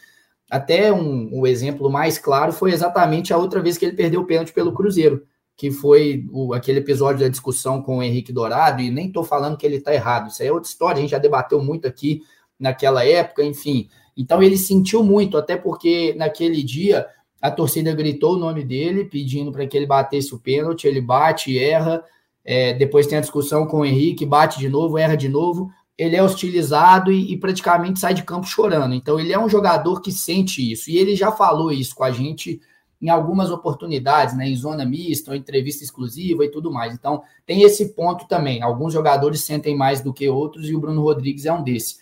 [0.52, 4.26] Até um, um, exemplo mais claro foi exatamente a outra vez que ele perdeu o
[4.26, 5.22] pênalti pelo Cruzeiro,
[5.56, 9.56] que foi o, aquele episódio da discussão com o Henrique Dourado, e nem estou falando
[9.56, 12.20] que ele está errado, isso aí é outra história, a gente já debateu muito aqui
[12.60, 13.88] naquela época, enfim.
[14.14, 17.06] Então ele sentiu muito, até porque naquele dia
[17.40, 21.58] a torcida gritou o nome dele, pedindo para que ele batesse o pênalti, ele bate,
[21.58, 22.04] erra,
[22.44, 25.70] é, depois tem a discussão com o Henrique, bate de novo, erra de novo,
[26.02, 28.94] ele é hostilizado e, e, praticamente sai de campo chorando.
[28.94, 30.90] Então, ele é um jogador que sente isso.
[30.90, 32.60] E ele já falou isso com a gente
[33.00, 36.94] em algumas oportunidades, né, em zona mista, entrevista exclusiva e tudo mais.
[36.94, 38.62] Então, tem esse ponto também.
[38.62, 41.98] Alguns jogadores sentem mais do que outros e o Bruno Rodrigues é um desses.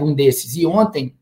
[0.00, 0.56] Um desses.
[0.56, 1.14] E ontem,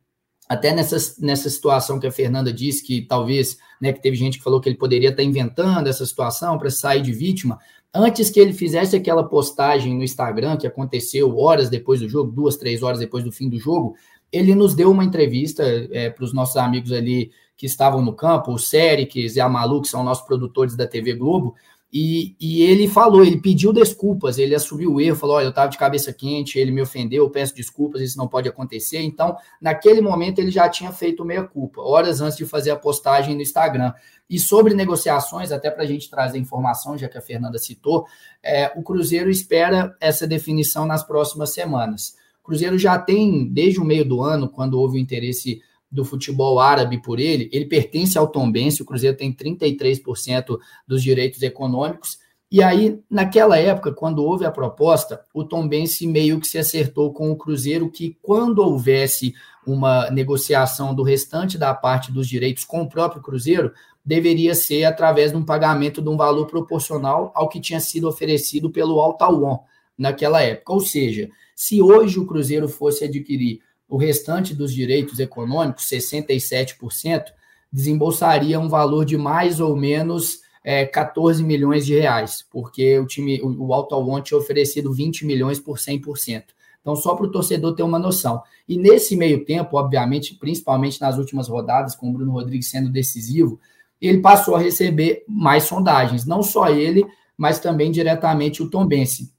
[0.48, 4.44] até nessa, nessa situação que a Fernanda disse, que talvez, né, que teve gente que
[4.44, 7.58] falou que ele poderia estar inventando essa situação para sair de vítima,
[7.94, 12.56] antes que ele fizesse aquela postagem no Instagram, que aconteceu horas depois do jogo, duas,
[12.56, 13.94] três horas depois do fim do jogo,
[14.30, 18.52] ele nos deu uma entrevista é, para os nossos amigos ali que estavam no campo,
[18.52, 21.54] o Sérix e a Malu, que são nossos produtores da TV Globo,
[21.92, 25.68] e, e, ele falou, ele pediu desculpas, ele assumiu o erro, falou: olha, eu estava
[25.68, 29.02] de cabeça quente, ele me ofendeu, eu peço desculpas, isso não pode acontecer.
[29.02, 33.42] Então, naquele momento, ele já tinha feito meia-culpa, horas antes de fazer a postagem no
[33.42, 33.92] Instagram.
[34.30, 38.06] E sobre negociações, até para a gente trazer informação, já que a Fernanda citou,
[38.42, 42.16] é, o Cruzeiro espera essa definição nas próximas semanas.
[42.40, 45.60] O Cruzeiro já tem, desde o meio do ano, quando houve o interesse
[45.92, 51.42] do futebol árabe por ele, ele pertence ao Tombense, o Cruzeiro tem 33% dos direitos
[51.42, 52.18] econômicos,
[52.52, 57.30] e aí, naquela época, quando houve a proposta, o Tombense meio que se acertou com
[57.30, 59.32] o Cruzeiro que quando houvesse
[59.66, 63.72] uma negociação do restante da parte dos direitos com o próprio Cruzeiro,
[64.04, 68.70] deveria ser através de um pagamento de um valor proporcional ao que tinha sido oferecido
[68.70, 69.60] pelo Altauon
[69.96, 70.74] naquela época.
[70.74, 73.60] Ou seja, se hoje o Cruzeiro fosse adquirir
[73.92, 77.24] o restante dos direitos econômicos, 67%,
[77.70, 83.38] desembolsaria um valor de mais ou menos é, 14 milhões de reais, porque o time,
[83.42, 86.44] o, Alto tinha oferecido 20 milhões por 100%.
[86.80, 88.42] Então, só para o torcedor ter uma noção.
[88.66, 93.60] E nesse meio tempo, obviamente, principalmente nas últimas rodadas, com o Bruno Rodrigues sendo decisivo,
[94.00, 96.24] ele passou a receber mais sondagens.
[96.24, 97.04] Não só ele,
[97.36, 99.31] mas também diretamente o Tom Bense.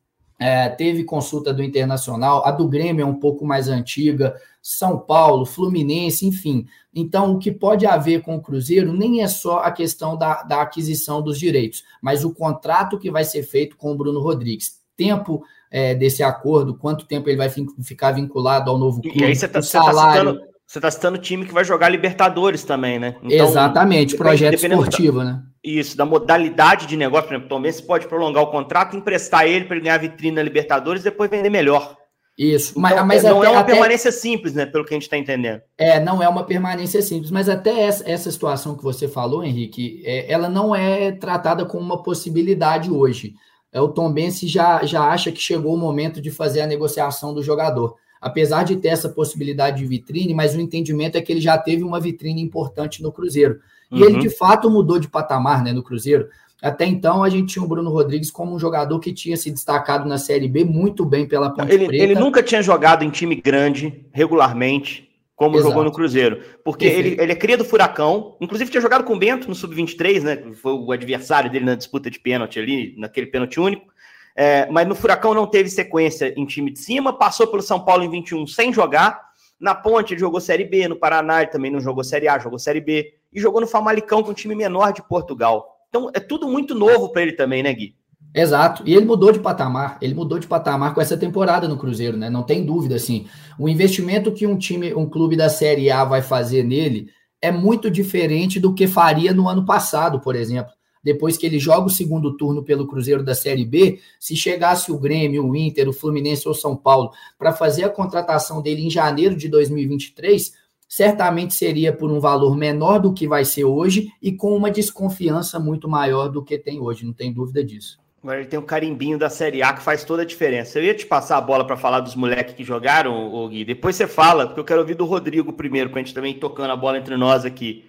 [0.46, 5.46] É, teve consulta do Internacional, a do Grêmio é um pouco mais antiga, São Paulo,
[5.46, 6.66] Fluminense, enfim.
[6.94, 10.62] Então, o que pode haver com o Cruzeiro nem é só a questão da, da
[10.62, 14.82] aquisição dos direitos, mas o contrato que vai ser feito com o Bruno Rodrigues.
[14.98, 19.34] Tempo é, desse acordo, quanto tempo ele vai ficar vinculado ao novo clube, e aí
[19.34, 20.34] você tá, salário.
[20.34, 23.16] Você está citando time que vai jogar Libertadores também, né?
[23.22, 25.42] Então, Exatamente, projeto esportivo, da, né?
[25.64, 29.66] Isso, da modalidade de negócio, por exemplo, Tom Benz pode prolongar o contrato, emprestar ele
[29.66, 31.96] para ele ganhar vitrine na Libertadores e depois vender melhor.
[32.38, 33.72] Isso, mas, então, mas não até, é uma até...
[33.72, 34.66] permanência simples, né?
[34.66, 35.62] Pelo que a gente está entendendo.
[35.78, 40.02] É, não é uma permanência simples, mas até essa, essa situação que você falou, Henrique,
[40.04, 43.36] é, ela não é tratada como uma possibilidade hoje.
[43.72, 47.32] É, o Tom Benz já, já acha que chegou o momento de fazer a negociação
[47.32, 51.42] do jogador apesar de ter essa possibilidade de vitrine, mas o entendimento é que ele
[51.42, 53.60] já teve uma vitrine importante no Cruzeiro.
[53.92, 54.10] E uhum.
[54.10, 56.30] ele, de fato, mudou de patamar né, no Cruzeiro.
[56.62, 60.08] Até então, a gente tinha o Bruno Rodrigues como um jogador que tinha se destacado
[60.08, 62.02] na Série B muito bem pela Ponte ele, Preta.
[62.02, 65.70] Ele nunca tinha jogado em time grande, regularmente, como Exato.
[65.70, 66.40] jogou no Cruzeiro.
[66.64, 70.22] Porque ele, ele é cria do Furacão, inclusive tinha jogado com o Bento no Sub-23,
[70.22, 70.44] né?
[70.54, 73.93] Foi o adversário dele na disputa de pênalti ali, naquele pênalti único.
[74.36, 78.04] É, mas no Furacão não teve sequência em time de cima, passou pelo São Paulo
[78.04, 79.22] em 21 sem jogar.
[79.60, 82.60] Na Ponte ele jogou Série B, no Paraná ele também não jogou Série A, jogou
[82.60, 83.14] Série B.
[83.32, 85.68] E jogou no Famalicão, com um time menor de Portugal.
[85.90, 87.96] Então é tudo muito novo para ele também, né, Gui?
[88.34, 88.84] Exato.
[88.86, 89.98] E ele mudou de patamar.
[90.02, 92.30] Ele mudou de patamar com essa temporada no Cruzeiro, né?
[92.30, 93.28] Não tem dúvida assim.
[93.60, 97.92] O investimento que um time, um clube da Série A vai fazer nele é muito
[97.92, 100.73] diferente do que faria no ano passado, por exemplo.
[101.04, 104.98] Depois que ele joga o segundo turno pelo Cruzeiro da Série B, se chegasse o
[104.98, 109.36] Grêmio, o Inter, o Fluminense ou São Paulo para fazer a contratação dele em janeiro
[109.36, 110.54] de 2023,
[110.88, 115.60] certamente seria por um valor menor do que vai ser hoje e com uma desconfiança
[115.60, 117.98] muito maior do que tem hoje, não tem dúvida disso.
[118.24, 120.80] Agora ele tem um carimbinho da Série A que faz toda a diferença.
[120.80, 123.66] Eu ia te passar a bola para falar dos moleques que jogaram, Gui.
[123.66, 126.72] Depois você fala, porque eu quero ouvir do Rodrigo primeiro, para a gente também tocando
[126.72, 127.84] a bola entre nós aqui.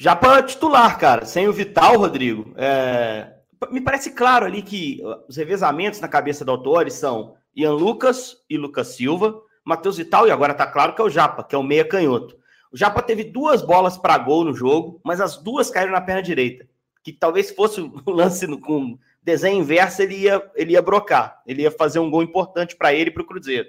[0.00, 3.32] Já para titular, cara, sem o Vital, Rodrigo, é...
[3.68, 8.56] me parece claro ali que os revezamentos na cabeça do Autori são Ian Lucas e
[8.56, 11.64] Lucas Silva, Matheus Vital, e agora tá claro que é o Japa, que é o
[11.64, 12.38] meia canhoto.
[12.70, 16.22] O Japa teve duas bolas para gol no jogo, mas as duas caíram na perna
[16.22, 16.64] direita.
[17.02, 21.42] Que talvez fosse o lance no, com desenho inverso, ele ia, ele ia brocar.
[21.44, 23.68] Ele ia fazer um gol importante para ele e para o Cruzeiro.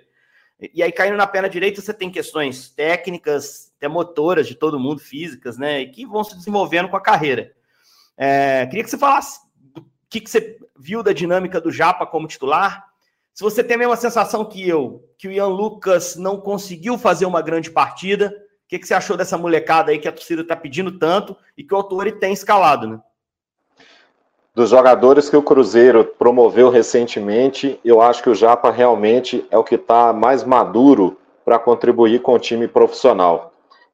[0.73, 4.99] E aí, caindo na perna direita, você tem questões técnicas, até motoras de todo mundo,
[4.99, 5.79] físicas, né?
[5.79, 7.51] E que vão se desenvolvendo com a carreira.
[8.17, 9.39] É, queria que você falasse
[9.77, 12.85] o que, que você viu da dinâmica do Japa como titular.
[13.33, 17.25] Se você tem a mesma sensação que eu, que o Ian Lucas não conseguiu fazer
[17.25, 18.35] uma grande partida,
[18.69, 21.73] que, que você achou dessa molecada aí que a torcida está pedindo tanto e que
[21.73, 22.99] o Autori tem escalado, né?
[24.53, 29.63] Dos jogadores que o Cruzeiro promoveu recentemente, eu acho que o Japa realmente é o
[29.63, 33.48] que está mais maduro para contribuir com o time profissional.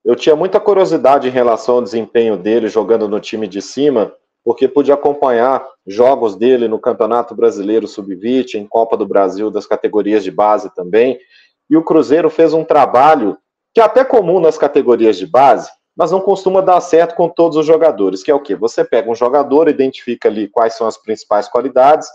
[0.05, 4.13] Eu tinha muita curiosidade em relação ao desempenho dele jogando no time de cima,
[4.43, 10.23] porque pude acompanhar jogos dele no Campeonato Brasileiro Sub-20, em Copa do Brasil das categorias
[10.23, 11.17] de base também.
[11.67, 13.35] E o Cruzeiro fez um trabalho
[13.73, 17.57] que é até comum nas categorias de base, mas não costuma dar certo com todos
[17.57, 18.55] os jogadores, que é o quê?
[18.55, 22.07] Você pega um jogador, identifica ali quais são as principais qualidades.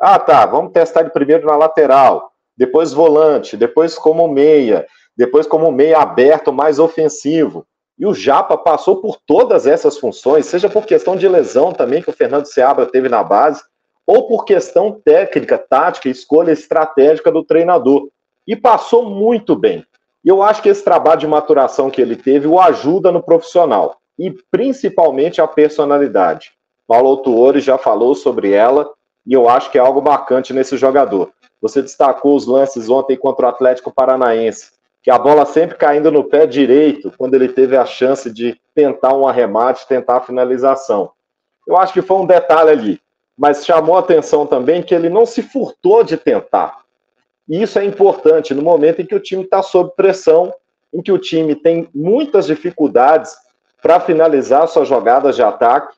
[0.00, 4.84] Ah, tá, vamos testar ele primeiro na lateral, depois volante, depois como meia,
[5.16, 7.66] depois como meia aberto, mais ofensivo.
[7.98, 12.10] E o Japa passou por todas essas funções, seja por questão de lesão também, que
[12.10, 13.62] o Fernando Seabra teve na base,
[14.06, 18.08] ou por questão técnica, tática, escolha estratégica do treinador.
[18.46, 19.84] E passou muito bem.
[20.24, 23.96] E eu acho que esse trabalho de maturação que ele teve o ajuda no profissional
[24.18, 26.52] e principalmente a personalidade.
[26.86, 28.88] Paulo Autuori já falou sobre ela
[29.26, 31.30] e eu acho que é algo bacante nesse jogador.
[31.60, 34.72] Você destacou os lances ontem contra o Atlético Paranaense,
[35.06, 39.14] que a bola sempre caindo no pé direito, quando ele teve a chance de tentar
[39.14, 41.12] um arremate, tentar a finalização.
[41.64, 43.00] Eu acho que foi um detalhe ali,
[43.38, 46.80] mas chamou a atenção também que ele não se furtou de tentar.
[47.48, 50.52] E isso é importante no momento em que o time está sob pressão,
[50.92, 53.36] em que o time tem muitas dificuldades
[53.80, 55.94] para finalizar suas jogadas de ataque.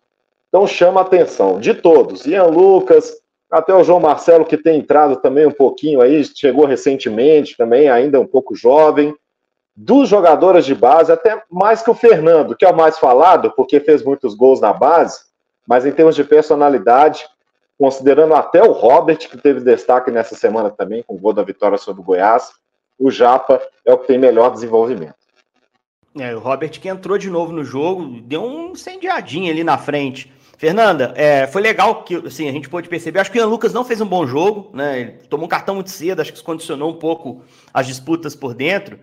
[0.51, 2.27] Então chama a atenção de todos.
[2.27, 7.57] Ian Lucas, até o João Marcelo, que tem entrado também um pouquinho aí, chegou recentemente
[7.57, 9.15] também, ainda um pouco jovem.
[9.75, 13.81] Dos jogadores de base, até mais que o Fernando, que é o mais falado, porque
[13.81, 15.21] fez muitos gols na base,
[15.67, 17.25] mas em termos de personalidade,
[17.79, 21.79] considerando até o Robert, que teve destaque nessa semana também, com o gol da vitória
[21.79, 22.51] sobre o Goiás,
[22.99, 25.15] o Japa é o que tem melhor desenvolvimento.
[26.19, 30.33] É, o Robert que entrou de novo no jogo, deu um incendiadinho ali na frente.
[30.59, 33.21] Fernanda, é, foi legal que assim, a gente pôde perceber.
[33.21, 35.01] Acho que o Ian Lucas não fez um bom jogo, né?
[35.01, 38.55] Ele tomou um cartão muito cedo, acho que isso condicionou um pouco as disputas por
[38.55, 38.99] dentro.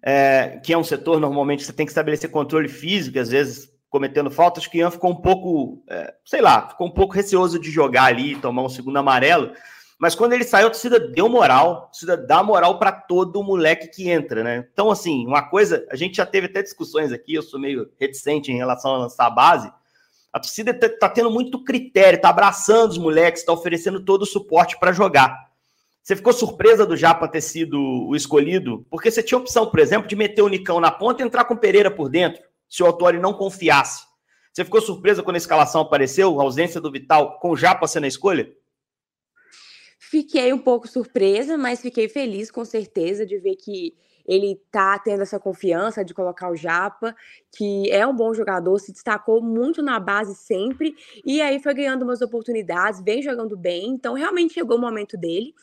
[0.00, 4.30] É, que é um setor normalmente você tem que estabelecer controle físico, às vezes cometendo
[4.30, 8.04] faltas, que Ian ficou um pouco, é, sei lá, ficou um pouco receoso de jogar
[8.04, 9.52] ali, tomar um segundo amarelo.
[9.98, 13.88] Mas quando ele saiu, a torcida deu moral, a torcida dá moral para todo moleque
[13.88, 14.66] que entra, né?
[14.72, 18.50] Então, assim, uma coisa, a gente já teve até discussões aqui, eu sou meio reticente
[18.50, 19.72] em relação a lançar a base.
[20.32, 24.26] A torcida tá, tá tendo muito critério, tá abraçando os moleques, tá oferecendo todo o
[24.26, 25.52] suporte para jogar.
[26.02, 28.84] Você ficou surpresa do Japa ter sido o escolhido?
[28.90, 31.54] Porque você tinha opção, por exemplo, de meter o Nicão na ponta e entrar com
[31.54, 34.04] o Pereira por dentro se o Autori não confiasse.
[34.52, 38.04] Você ficou surpresa quando a escalação apareceu, a ausência do Vital, com o Japa sendo
[38.04, 38.52] a escolha?
[39.98, 43.94] Fiquei um pouco surpresa, mas fiquei feliz com certeza de ver que
[44.26, 47.14] ele tá tendo essa confiança de colocar o Japa,
[47.56, 52.02] que é um bom jogador, se destacou muito na base sempre, e aí foi ganhando
[52.02, 55.54] umas oportunidades, vem jogando bem, então realmente chegou o momento dele.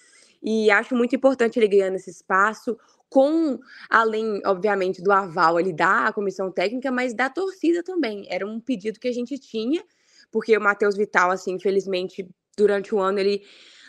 [0.42, 2.78] E acho muito importante ele ganhando esse espaço,
[3.10, 8.26] com, além, obviamente, do aval ali da comissão técnica, mas da torcida também.
[8.30, 9.84] Era um pedido que a gente tinha,
[10.32, 13.44] porque o Matheus Vital, assim, infelizmente, durante o ano, ele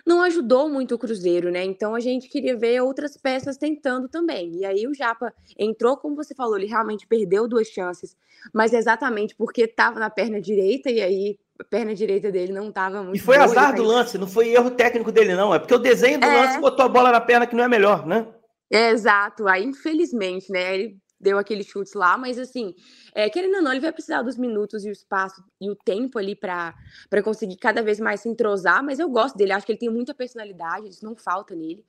[0.07, 1.65] não ajudou muito o Cruzeiro, né?
[1.65, 4.57] Então a gente queria ver outras peças tentando também.
[4.57, 8.17] E aí o Japa entrou, como você falou, ele realmente perdeu duas chances,
[8.53, 13.03] mas exatamente porque estava na perna direita e aí a perna direita dele não estava
[13.03, 13.17] muito.
[13.17, 15.55] E foi boa, azar do lance, não foi erro técnico dele, não.
[15.55, 16.37] É porque o desenho do é...
[16.37, 18.27] lance botou a bola na perna que não é melhor, né?
[18.71, 19.49] É, exato.
[19.49, 20.75] Aí, infelizmente, né?
[20.75, 22.75] Ele deu aquele chute lá, mas assim,
[23.15, 26.19] é, querendo ou não, ele vai precisar dos minutos e o espaço e o tempo
[26.19, 26.75] ali para
[27.23, 30.15] conseguir cada vez mais se entrosar, mas eu gosto dele, acho que ele tem muita
[30.15, 31.85] personalidade, isso não falta nele.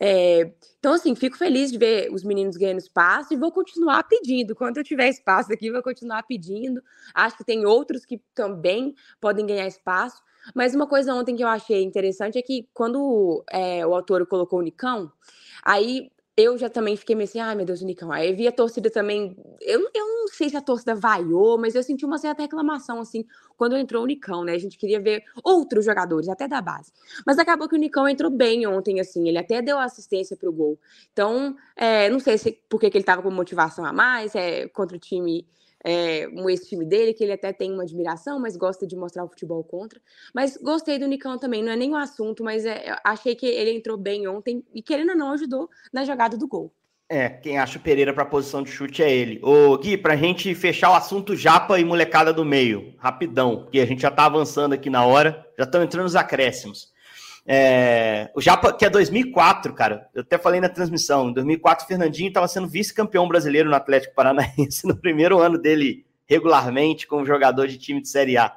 [0.00, 4.54] É, então, assim, fico feliz de ver os meninos ganhando espaço e vou continuar pedindo.
[4.54, 6.80] Quando eu tiver espaço aqui, vou continuar pedindo.
[7.12, 10.22] Acho que tem outros que também podem ganhar espaço.
[10.54, 14.60] Mas uma coisa ontem que eu achei interessante é que quando é, o autor colocou
[14.60, 15.12] o Nicão,
[15.64, 18.12] aí eu já também fiquei meio assim, ai meu Deus, o Nicão.
[18.12, 19.36] Aí vi a torcida também.
[19.60, 23.26] Eu, eu não sei se a torcida vaiou, mas eu senti uma certa reclamação, assim,
[23.56, 24.52] quando entrou o Nicão, né?
[24.52, 26.92] A gente queria ver outros jogadores, até da base.
[27.26, 30.78] Mas acabou que o Nicão entrou bem ontem, assim, ele até deu assistência pro gol.
[31.12, 34.96] Então, é, não sei se porque que ele tava com motivação a mais, é, contra
[34.96, 35.44] o time
[35.84, 39.28] é, um ex-time dele, que ele até tem uma admiração, mas gosta de mostrar o
[39.28, 40.00] futebol contra.
[40.34, 43.70] Mas gostei do Nicão também, não é nem o assunto, mas é, achei que ele
[43.70, 46.72] entrou bem ontem e, querendo ou não, ajudou na jogada do gol.
[47.10, 49.40] É, quem acha o Pereira para a posição de chute é ele.
[49.42, 53.80] Ô, Gui, para a gente fechar o assunto Japa e molecada do meio, rapidão, porque
[53.80, 56.92] a gente já está avançando aqui na hora, já estão entrando os acréscimos.
[57.50, 61.88] É, o Japa, que é 2004, cara, eu até falei na transmissão, em 2004 o
[61.88, 67.66] Fernandinho estava sendo vice-campeão brasileiro no Atlético Paranaense no primeiro ano dele regularmente como jogador
[67.66, 68.54] de time de Série A.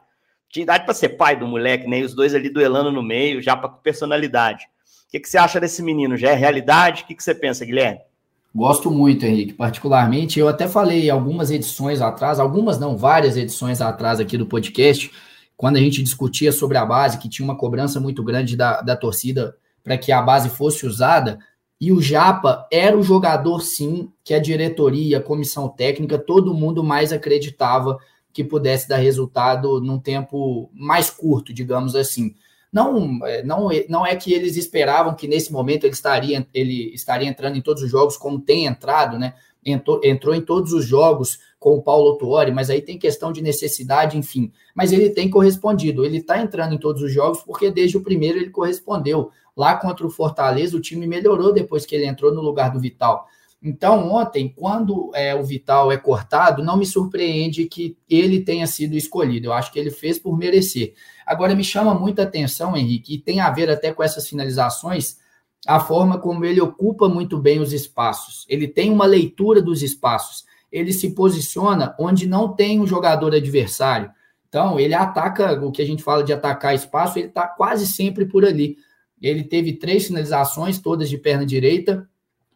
[0.50, 2.00] Tinha idade para ser pai do moleque, né?
[2.00, 4.66] E os dois ali duelando no meio, Japa com personalidade.
[5.08, 6.18] O que, que você acha desse menino?
[6.18, 7.04] Já é realidade?
[7.04, 8.02] O que, que você pensa, Guilherme?
[8.54, 10.38] Gosto muito, Henrique, particularmente.
[10.38, 15.10] Eu até falei algumas edições atrás, algumas não, várias edições atrás aqui do podcast,
[15.62, 18.96] quando a gente discutia sobre a base, que tinha uma cobrança muito grande da, da
[18.96, 21.38] torcida para que a base fosse usada,
[21.80, 26.84] e o Japa era o jogador, sim, que a diretoria, a comissão técnica, todo mundo
[26.84, 28.00] mais acreditava
[28.34, 32.34] que pudesse dar resultado num tempo mais curto, digamos assim.
[32.74, 37.30] Não, é, não, não é que eles esperavam que nesse momento ele estaria, ele estaria
[37.30, 39.36] entrando em todos os jogos, como tem entrado, né?
[39.64, 43.40] Entrou, entrou em todos os jogos com o Paulo Tuori, mas aí tem questão de
[43.40, 44.52] necessidade, enfim.
[44.74, 48.40] Mas ele tem correspondido, ele está entrando em todos os jogos porque desde o primeiro
[48.40, 49.30] ele correspondeu.
[49.56, 53.28] Lá contra o Fortaleza, o time melhorou depois que ele entrou no lugar do Vital.
[53.62, 58.96] Então, ontem, quando é, o Vital é cortado, não me surpreende que ele tenha sido
[58.96, 59.46] escolhido.
[59.46, 60.96] Eu acho que ele fez por merecer.
[61.28, 65.18] Agora, me chama muita atenção, Henrique, e tem a ver até com essas finalizações,
[65.68, 68.48] a forma como ele ocupa muito bem os espaços.
[68.50, 74.12] Ele tem uma leitura dos espaços ele se posiciona onde não tem um jogador adversário.
[74.48, 78.26] Então, ele ataca, o que a gente fala de atacar espaço, ele está quase sempre
[78.26, 78.78] por ali.
[79.22, 82.08] Ele teve três finalizações, todas de perna direita,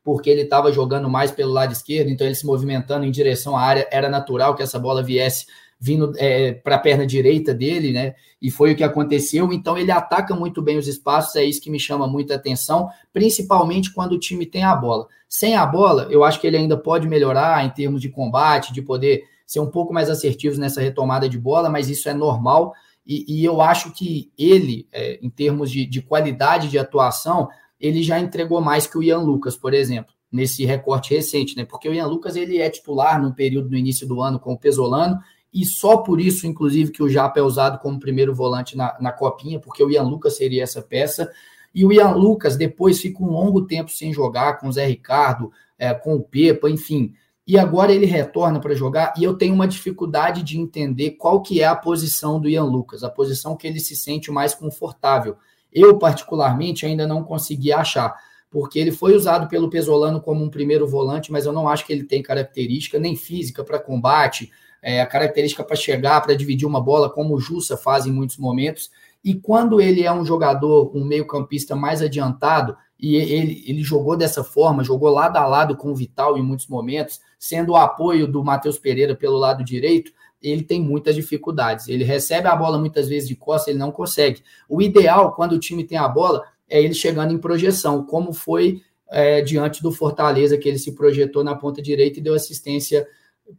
[0.04, 3.62] porque ele estava jogando mais pelo lado esquerdo, então ele se movimentando em direção à
[3.62, 5.48] área, era natural que essa bola viesse
[5.86, 8.16] vindo é, para a perna direita dele, né?
[8.42, 9.54] E foi o que aconteceu.
[9.54, 13.94] Então ele ataca muito bem os espaços, é isso que me chama muita atenção, principalmente
[13.94, 15.08] quando o time tem a bola.
[15.30, 18.82] Sem a bola, eu acho que ele ainda pode melhorar em termos de combate, de
[18.82, 22.74] poder ser um pouco mais assertivo nessa retomada de bola, mas isso é normal.
[23.06, 27.48] E, e eu acho que ele, é, em termos de, de qualidade de atuação,
[27.80, 31.64] ele já entregou mais que o Ian Lucas, por exemplo nesse recorte recente, né?
[31.64, 34.60] Porque o Ian Lucas ele é titular no período no início do ano com o
[34.60, 35.18] Pesolano
[35.56, 39.14] e só por isso, inclusive, que o Japa é usado como primeiro volante na, na
[39.14, 41.32] copinha, porque o Ian Lucas seria essa peça.
[41.74, 45.54] E o Ian Lucas depois fica um longo tempo sem jogar com o Zé Ricardo,
[45.80, 47.14] é, com o Pepa, enfim.
[47.48, 51.62] E agora ele retorna para jogar e eu tenho uma dificuldade de entender qual que
[51.62, 55.38] é a posição do Ian Lucas, a posição que ele se sente mais confortável.
[55.72, 58.14] Eu, particularmente, ainda não consegui achar,
[58.50, 61.94] porque ele foi usado pelo Pesolano como um primeiro volante, mas eu não acho que
[61.94, 64.52] ele tem característica nem física para combate,
[64.86, 68.38] é, a característica para chegar, para dividir uma bola, como o Jussa faz em muitos
[68.38, 68.92] momentos.
[69.24, 74.44] E quando ele é um jogador, um meio-campista mais adiantado, e ele, ele jogou dessa
[74.44, 78.44] forma, jogou lado a lado com o Vital em muitos momentos, sendo o apoio do
[78.44, 81.88] Matheus Pereira pelo lado direito, ele tem muitas dificuldades.
[81.88, 84.44] Ele recebe a bola muitas vezes de costa, ele não consegue.
[84.70, 88.84] O ideal, quando o time tem a bola, é ele chegando em projeção, como foi
[89.10, 93.08] é, diante do Fortaleza, que ele se projetou na ponta direita e deu assistência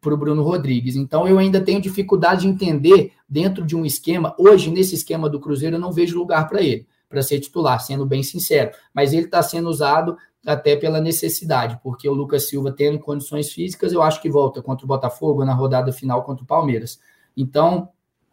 [0.00, 0.96] para o Bruno Rodrigues.
[0.96, 4.34] Então eu ainda tenho dificuldade de entender dentro de um esquema.
[4.38, 8.04] Hoje, nesse esquema do Cruzeiro, eu não vejo lugar para ele, para ser titular, sendo
[8.04, 8.70] bem sincero.
[8.92, 13.92] Mas ele está sendo usado até pela necessidade, porque o Lucas Silva tendo condições físicas,
[13.92, 17.00] eu acho que volta contra o Botafogo na rodada final contra o Palmeiras.
[17.36, 17.88] Então,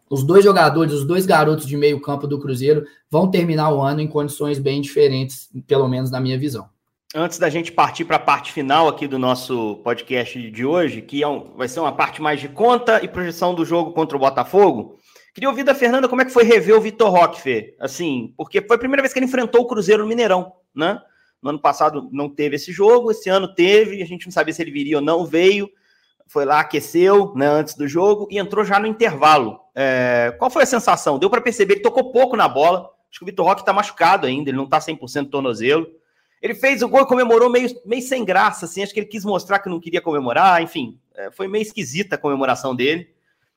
[0.10, 4.00] os dois jogadores, os dois garotos de meio campo do Cruzeiro vão terminar o ano
[4.00, 6.70] em condições bem diferentes, pelo menos na minha visão
[7.14, 11.22] antes da gente partir para a parte final aqui do nosso podcast de hoje, que
[11.22, 14.20] é um, vai ser uma parte mais de conta e projeção do jogo contra o
[14.20, 14.98] Botafogo,
[15.34, 17.76] queria ouvir da Fernanda como é que foi rever o Vitor Roque, Fê.
[17.80, 21.00] Assim, porque foi a primeira vez que ele enfrentou o Cruzeiro no Mineirão, né?
[21.42, 24.62] No ano passado não teve esse jogo, esse ano teve, a gente não sabia se
[24.62, 25.70] ele viria ou não, veio,
[26.26, 29.60] foi lá, aqueceu né, antes do jogo e entrou já no intervalo.
[29.76, 31.20] É, qual foi a sensação?
[31.20, 34.26] Deu para perceber, ele tocou pouco na bola, acho que o Vitor Roque está machucado
[34.26, 35.86] ainda, ele não está 100% tornozelo.
[36.44, 38.84] Ele fez o gol e comemorou meio, meio sem graça, assim.
[38.84, 40.62] Acho que ele quis mostrar que não queria comemorar.
[40.62, 43.10] Enfim, é, foi meio esquisita a comemoração dele.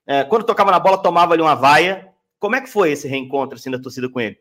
[0.07, 2.09] É, quando tocava na bola, tomava ali uma vaia.
[2.39, 4.39] Como é que foi esse reencontro assim, da torcida com ele?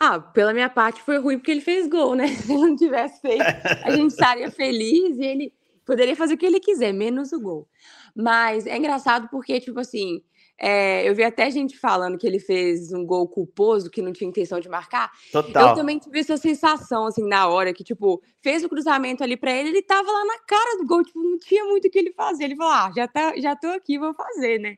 [0.00, 2.26] Ah, pela minha parte foi ruim porque ele fez gol, né?
[2.42, 3.44] Se ele não tivesse feito,
[3.84, 5.54] a gente estaria feliz e ele
[5.86, 7.68] poderia fazer o que ele quiser, menos o gol.
[8.16, 10.24] Mas é engraçado porque, tipo assim,
[10.62, 14.28] é, eu vi até gente falando que ele fez um gol culposo, que não tinha
[14.28, 15.10] intenção de marcar.
[15.32, 15.70] Total.
[15.70, 19.52] Eu também tive essa sensação, assim, na hora, que, tipo, fez o cruzamento ali para
[19.52, 22.12] ele, ele tava lá na cara do gol, tipo, não tinha muito o que ele
[22.12, 22.44] fazer.
[22.44, 24.76] Ele falou, ah, já, tá, já tô aqui, vou fazer, né?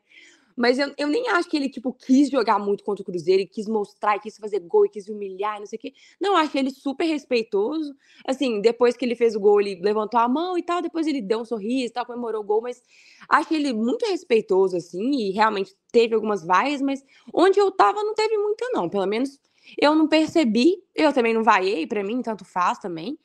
[0.56, 3.46] Mas eu, eu nem acho que ele, tipo, quis jogar muito contra o Cruzeiro e
[3.46, 5.92] quis mostrar, e quis fazer gol, e quis humilhar, não sei o quê.
[6.20, 7.94] Não, acho ele super respeitoso.
[8.26, 11.22] Assim, depois que ele fez o gol, ele levantou a mão e tal, depois ele
[11.22, 12.82] deu um sorriso e tal, comemorou o gol, mas
[13.28, 18.14] acho ele muito respeitoso, assim, e realmente teve algumas vaias, mas onde eu tava não
[18.14, 18.88] teve muita, não.
[18.88, 19.38] Pelo menos
[19.80, 20.76] eu não percebi.
[20.94, 23.18] Eu também não vaiei, para mim, tanto faz também.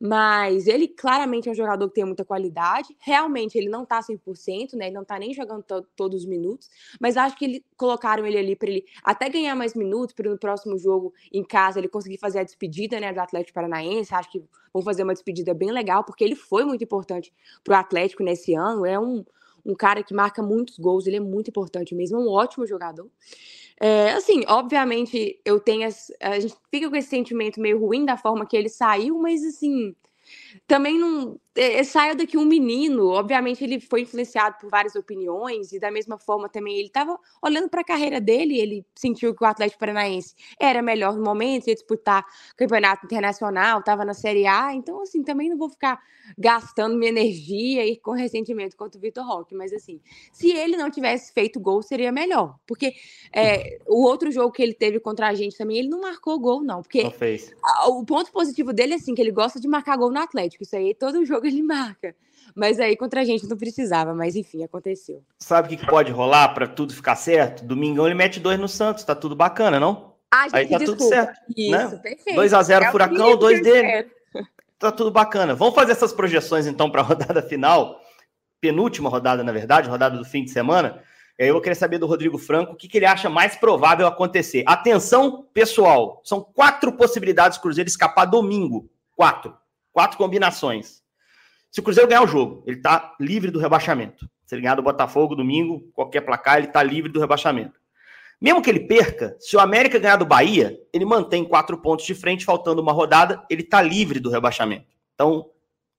[0.00, 2.96] Mas ele claramente é um jogador que tem muita qualidade.
[3.00, 4.86] Realmente ele não tá 100%, né?
[4.86, 5.64] Ele não tá nem jogando
[5.96, 6.68] todos os minutos,
[7.00, 10.38] mas acho que ele colocaram ele ali para ele até ganhar mais minutos para no
[10.38, 14.14] próximo jogo em casa ele conseguir fazer a despedida, né, do Atlético Paranaense.
[14.14, 17.32] Acho que vão fazer uma despedida bem legal, porque ele foi muito importante
[17.64, 18.84] pro Atlético nesse ano.
[18.86, 19.24] É um
[19.68, 23.08] um cara que marca muitos gols, ele é muito importante mesmo, é um ótimo jogador.
[23.80, 25.86] É, assim, obviamente, eu tenho.
[25.86, 29.44] As, a gente fica com esse sentimento meio ruim da forma que ele saiu, mas
[29.44, 29.94] assim
[30.66, 35.72] também não é, é, saia daqui um menino, obviamente ele foi influenciado por várias opiniões
[35.72, 39.42] e da mesma forma também ele estava olhando para a carreira dele, ele sentiu que
[39.42, 42.24] o Atlético Paranaense era melhor no momento, ia disputar
[42.56, 46.00] campeonato internacional, estava na Série A, então assim, também não vou ficar
[46.36, 50.00] gastando minha energia e com ressentimento contra o Vitor Roque, mas assim,
[50.32, 52.94] se ele não tivesse feito gol seria melhor, porque
[53.34, 56.62] é, o outro jogo que ele teve contra a gente também, ele não marcou gol
[56.62, 57.10] não, porque não
[57.88, 60.76] o ponto positivo dele é assim, que ele gosta de marcar gol no Atlético, isso
[60.76, 62.14] aí todo jogo ele marca.
[62.54, 65.22] Mas aí contra a gente não precisava, mas enfim, aconteceu.
[65.38, 67.64] Sabe o que pode rolar para tudo ficar certo?
[67.64, 70.14] Domingão ele mete dois no Santos, tá tudo bacana, não?
[70.30, 71.02] Ah, gente, aí tá desculpa.
[71.02, 71.40] tudo certo.
[71.56, 72.00] Isso, né?
[72.02, 72.40] perfeito.
[72.40, 74.10] 2x0 é Furacão, dois dele.
[74.78, 75.56] Tá tudo bacana.
[75.56, 78.00] Vamos fazer essas projeções então para a rodada final,
[78.60, 81.02] penúltima rodada, na verdade, rodada do fim de semana.
[81.36, 84.62] Eu vou querer saber do Rodrigo Franco o que, que ele acha mais provável acontecer.
[84.66, 88.88] Atenção, pessoal, são quatro possibilidades do Cruzeiro escapar domingo.
[89.16, 89.56] Quatro.
[89.98, 91.02] Quatro combinações.
[91.72, 94.30] Se o Cruzeiro ganhar o jogo, ele está livre do rebaixamento.
[94.46, 97.80] Se ele ganhar do Botafogo domingo, qualquer placar, ele está livre do rebaixamento.
[98.40, 102.14] Mesmo que ele perca, se o América ganhar do Bahia, ele mantém quatro pontos de
[102.14, 104.86] frente, faltando uma rodada, ele está livre do rebaixamento.
[105.16, 105.50] Então,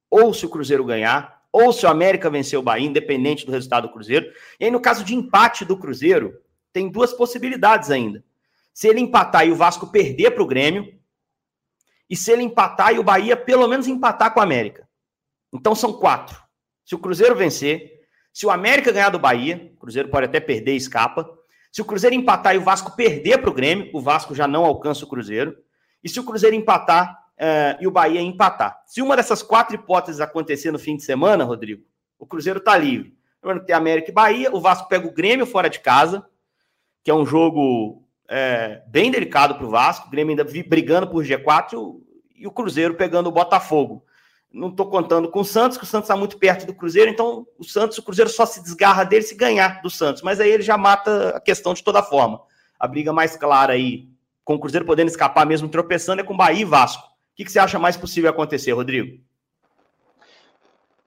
[0.09, 3.89] ou se o Cruzeiro ganhar, ou se o América vencer o Bahia, independente do resultado
[3.89, 4.31] do Cruzeiro.
[4.61, 6.39] E aí, no caso de empate do Cruzeiro,
[6.71, 8.23] tem duas possibilidades ainda.
[8.73, 10.97] Se ele empatar e o Vasco perder para o Grêmio,
[12.09, 14.87] e se ele empatar e o Bahia pelo menos empatar com o América.
[15.53, 16.41] Então são quatro.
[16.85, 17.99] Se o Cruzeiro vencer,
[18.33, 21.29] se o América ganhar do Bahia, o Cruzeiro pode até perder e escapa.
[21.71, 24.65] Se o Cruzeiro empatar e o Vasco perder para o Grêmio, o Vasco já não
[24.65, 25.55] alcança o Cruzeiro.
[26.03, 28.81] E se o Cruzeiro empatar uh, e o Bahia empatar.
[28.85, 31.83] Se uma dessas quatro hipóteses acontecer no fim de semana, Rodrigo,
[32.17, 33.17] o Cruzeiro está livre.
[33.65, 36.25] Tem América e Bahia, o Vasco pega o Grêmio fora de casa,
[37.03, 40.07] que é um jogo é, bem delicado para o Vasco.
[40.07, 41.99] O Grêmio ainda brigando por G4
[42.35, 44.05] e o Cruzeiro pegando o Botafogo.
[44.51, 47.45] Não estou contando com o Santos, que o Santos está muito perto do Cruzeiro, então
[47.57, 50.63] o Santos, o Cruzeiro só se desgarra dele se ganhar do Santos, mas aí ele
[50.63, 52.41] já mata a questão de toda forma.
[52.79, 54.07] A briga mais clara aí,
[54.43, 57.03] com o Cruzeiro podendo escapar mesmo tropeçando, é com Bahia e Vasco.
[57.03, 59.19] O que, que você acha mais possível acontecer, Rodrigo?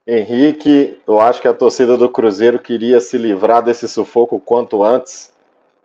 [0.07, 5.32] Henrique, eu acho que a torcida do Cruzeiro queria se livrar desse sufoco quanto antes,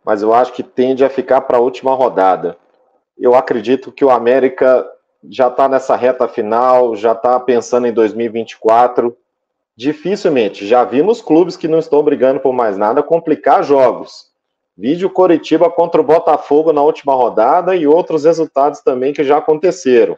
[0.08, 2.56] mas eu acho que tende a ficar para a última rodada.
[3.18, 4.90] Eu acredito que o América
[5.28, 9.14] já está nessa reta final, já está pensando em 2024.
[9.76, 10.66] Dificilmente.
[10.66, 14.30] Já vimos clubes que não estão brigando por mais nada complicar jogos.
[14.74, 20.16] Vídeo Coritiba contra o Botafogo na última rodada e outros resultados também que já aconteceram.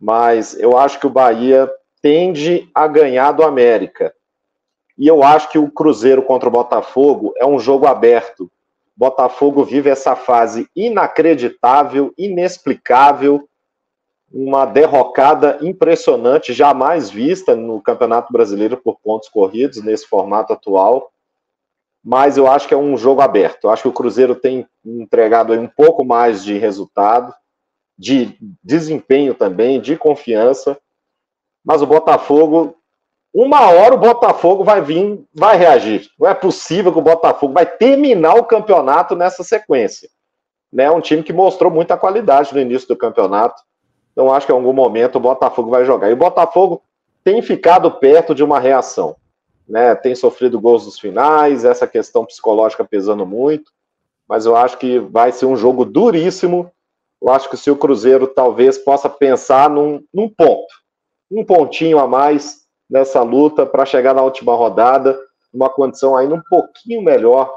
[0.00, 4.14] Mas eu acho que o Bahia tende a ganhar do América.
[4.96, 8.50] E eu acho que o Cruzeiro contra o Botafogo é um jogo aberto.
[9.00, 13.48] Botafogo vive essa fase inacreditável, inexplicável,
[14.30, 21.10] uma derrocada impressionante, jamais vista no Campeonato Brasileiro por pontos corridos nesse formato atual.
[22.04, 23.64] Mas eu acho que é um jogo aberto.
[23.64, 27.32] Eu acho que o Cruzeiro tem entregado um pouco mais de resultado,
[27.96, 30.78] de desempenho também, de confiança.
[31.64, 32.76] Mas o Botafogo,
[33.32, 36.08] uma hora o Botafogo vai vir, vai reagir.
[36.18, 40.08] Não é possível que o Botafogo vai terminar o campeonato nessa sequência.
[40.72, 40.90] É né?
[40.90, 43.62] um time que mostrou muita qualidade no início do campeonato
[44.12, 46.10] então acho que em algum momento o Botafogo vai jogar.
[46.10, 46.82] E o Botafogo
[47.22, 49.16] tem ficado perto de uma reação.
[49.68, 49.94] Né?
[49.94, 53.70] Tem sofrido gols nos finais, essa questão psicológica pesando muito.
[54.28, 56.70] Mas eu acho que vai ser um jogo duríssimo.
[57.20, 60.72] Eu acho que se o Cruzeiro talvez possa pensar num, num ponto,
[61.30, 65.18] um pontinho a mais nessa luta para chegar na última rodada,
[65.52, 67.50] uma condição ainda um pouquinho melhor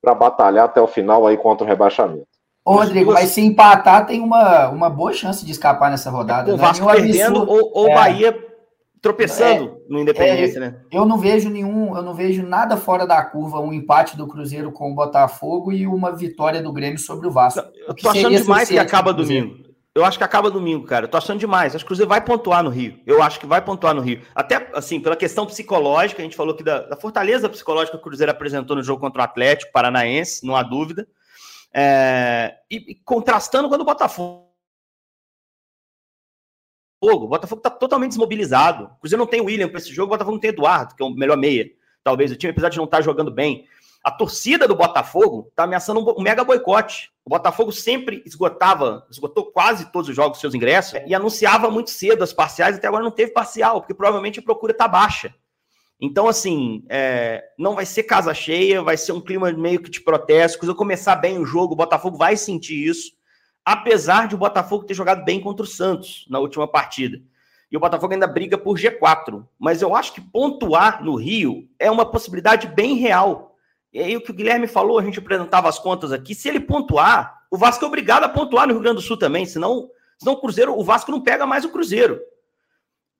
[0.00, 2.26] para batalhar até o final aí contra o rebaixamento.
[2.64, 3.20] Ô, Rodrigo, duas...
[3.20, 6.52] mas se empatar, tem uma, uma boa chance de escapar nessa rodada.
[6.52, 6.62] O né?
[6.62, 7.94] Vasco perdendo ou, ou é.
[7.94, 8.52] Bahia
[9.00, 10.76] tropeçando é, no Independência, é, né?
[10.90, 14.70] Eu não vejo nenhum, eu não vejo nada fora da curva, um empate do Cruzeiro
[14.70, 17.64] com o Botafogo e uma vitória do Grêmio sobre o Vasco.
[17.88, 19.71] Eu tô achando demais que acaba domingo.
[19.94, 21.04] Eu acho que acaba domingo, cara.
[21.04, 21.74] Eu tô achando demais.
[21.74, 22.98] Acho que o Cruzeiro vai pontuar no Rio.
[23.06, 24.22] Eu acho que vai pontuar no Rio.
[24.34, 28.04] Até, assim, pela questão psicológica, a gente falou aqui da, da fortaleza psicológica que o
[28.04, 31.06] Cruzeiro apresentou no jogo contra o Atlético Paranaense, não há dúvida.
[31.74, 34.50] É, e, e, contrastando quando o Botafogo.
[37.02, 38.84] O Botafogo está totalmente desmobilizado.
[38.84, 41.02] O Cruzeiro não tem o William para esse jogo, o Botafogo não tem Eduardo, que
[41.02, 41.70] é o melhor meia,
[42.02, 42.30] talvez.
[42.30, 43.66] O time, apesar de não estar tá jogando bem.
[44.02, 47.11] A torcida do Botafogo está ameaçando um, mega boicote.
[47.24, 52.24] O Botafogo sempre esgotava, esgotou quase todos os jogos seus ingressos e anunciava muito cedo
[52.24, 55.32] as parciais, até agora não teve parcial, porque provavelmente a procura está baixa.
[56.00, 60.00] Então, assim, é, não vai ser casa cheia, vai ser um clima meio que de
[60.00, 60.66] protesto.
[60.66, 63.12] Eu começar bem o jogo, o Botafogo vai sentir isso,
[63.64, 67.22] apesar de o Botafogo ter jogado bem contra o Santos na última partida.
[67.70, 69.46] E o Botafogo ainda briga por G4.
[69.56, 73.51] Mas eu acho que pontuar no Rio é uma possibilidade bem real.
[73.92, 76.34] E aí o que o Guilherme falou, a gente apresentava as contas aqui.
[76.34, 79.44] Se ele pontuar, o Vasco é obrigado a pontuar no Rio Grande do Sul também,
[79.44, 82.20] senão, senão o Cruzeiro, o Vasco não pega mais o Cruzeiro.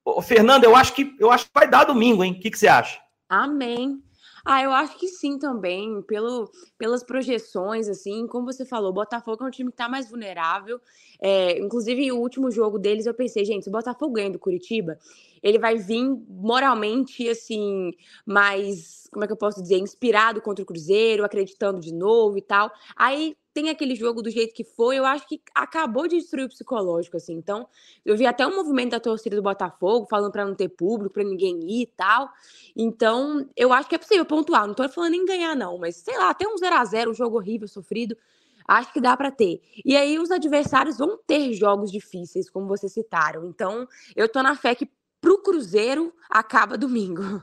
[0.03, 2.33] Ô, Fernanda, eu acho que eu acho que vai dar domingo, hein?
[2.33, 2.99] O que, que você acha?
[3.29, 4.01] Amém.
[4.45, 9.41] Ah, eu acho que sim também, pelo, pelas projeções, assim, como você falou, o Botafogo
[9.45, 10.81] é um time que tá mais vulnerável.
[11.21, 14.99] É, inclusive, o último jogo deles, eu pensei, gente, se o Botafogo ganha do Curitiba,
[15.43, 17.91] ele vai vir moralmente, assim,
[18.25, 22.41] mais, como é que eu posso dizer, inspirado contra o Cruzeiro, acreditando de novo e
[22.41, 22.71] tal.
[22.95, 26.49] Aí tem aquele jogo do jeito que foi, eu acho que acabou de destruir o
[26.49, 27.33] psicológico, assim.
[27.33, 27.67] Então,
[28.03, 31.23] eu vi até um movimento da torcida do Botafogo falando para não ter público, para
[31.23, 32.29] ninguém ir e tal.
[32.75, 34.65] Então, eu acho que é possível pontuar.
[34.65, 37.13] Não tô falando em ganhar, não, mas sei lá, até um 0 a 0 um
[37.13, 38.17] jogo horrível, sofrido.
[38.65, 39.61] Acho que dá para ter.
[39.85, 43.45] E aí, os adversários vão ter jogos difíceis, como vocês citaram.
[43.45, 43.85] Então,
[44.15, 44.89] eu tô na fé que
[45.23, 47.41] pro Cruzeiro acaba domingo.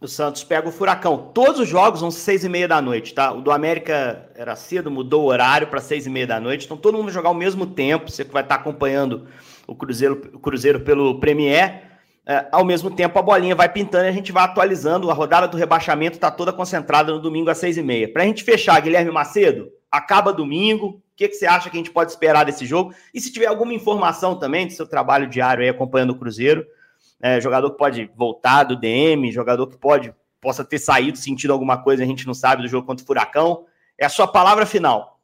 [0.00, 1.30] O Santos pega o Furacão.
[1.32, 3.32] Todos os jogos vão seis e meia da noite, tá?
[3.32, 6.64] O do América era cedo, mudou o horário para seis e meia da noite.
[6.64, 8.10] Então todo mundo vai jogar ao mesmo tempo.
[8.10, 9.28] Você que vai estar tá acompanhando
[9.64, 11.84] o Cruzeiro, o Cruzeiro pelo Premier.
[12.26, 15.08] É, ao mesmo tempo a bolinha vai pintando e a gente vai atualizando.
[15.08, 18.12] A rodada do rebaixamento está toda concentrada no domingo às seis e meia.
[18.12, 21.00] Para a gente fechar, Guilherme Macedo, acaba domingo.
[21.12, 22.94] O que, que você acha que a gente pode esperar desse jogo?
[23.12, 26.66] E se tiver alguma informação também do seu trabalho diário aí acompanhando o Cruzeiro,
[27.20, 31.78] é, jogador que pode voltar do DM, jogador que pode possa ter saído sentindo alguma
[31.78, 33.64] coisa, a gente não sabe do jogo contra o Furacão.
[33.96, 35.20] É a sua palavra final.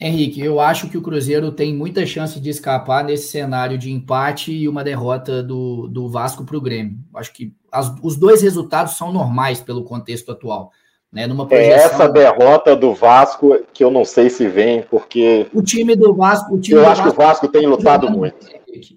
[0.00, 4.52] Henrique, eu acho que o Cruzeiro tem muita chance de escapar nesse cenário de empate
[4.52, 6.98] e uma derrota do, do Vasco para o Grêmio.
[7.14, 10.70] Acho que as, os dois resultados são normais pelo contexto atual.
[11.12, 11.72] Né, numa é projeção...
[11.72, 15.46] É essa derrota do Vasco que eu não sei se vem, porque.
[15.54, 16.60] O time do Vasco.
[16.68, 18.46] eu acho Vasco, que o Vasco tem lutado muito.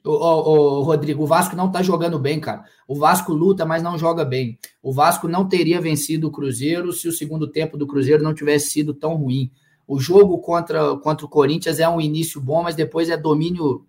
[0.04, 2.64] O, o, o, Rodrigo, o Vasco não tá jogando bem, cara.
[2.88, 4.58] O Vasco luta, mas não joga bem.
[4.82, 8.72] O Vasco não teria vencido o Cruzeiro se o segundo tempo do Cruzeiro não tivesse
[8.72, 9.52] sido tão ruim.
[9.88, 13.86] O jogo contra, contra o Corinthians é um início bom, mas depois é domínio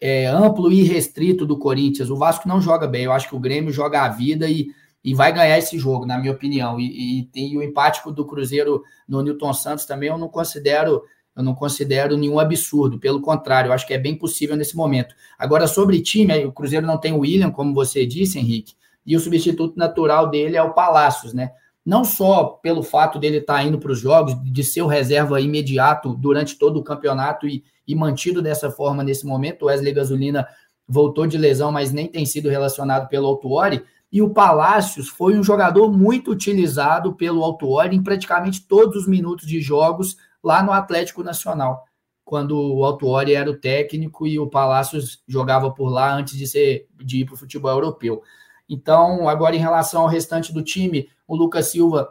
[0.00, 2.10] é, amplo e restrito do Corinthians.
[2.10, 3.04] O Vasco não joga bem.
[3.04, 4.68] Eu acho que o Grêmio joga a vida e,
[5.02, 6.78] e vai ganhar esse jogo, na minha opinião.
[6.78, 11.02] E, e tem o empate do Cruzeiro no Newton Santos também, eu não considero
[11.36, 15.14] Eu não considero nenhum absurdo, pelo contrário, eu acho que é bem possível nesse momento.
[15.38, 18.74] Agora, sobre time, o Cruzeiro não tem o William, como você disse, Henrique,
[19.06, 21.52] e o substituto natural dele é o Palácios, né?
[21.84, 25.40] Não só pelo fato dele estar tá indo para os jogos, de ser o reserva
[25.40, 29.62] imediato durante todo o campeonato e, e mantido dessa forma nesse momento.
[29.62, 30.46] O Wesley Gasolina
[30.86, 33.82] voltou de lesão, mas nem tem sido relacionado pelo Autuori.
[34.12, 39.46] E o Palácios foi um jogador muito utilizado pelo Autuori em praticamente todos os minutos
[39.46, 41.84] de jogos lá no Atlético Nacional,
[42.24, 46.88] quando o Autuori era o técnico e o Palácios jogava por lá antes de, ser,
[46.96, 48.22] de ir para o futebol europeu.
[48.68, 52.08] Então, agora em relação ao restante do time, o Lucas Silva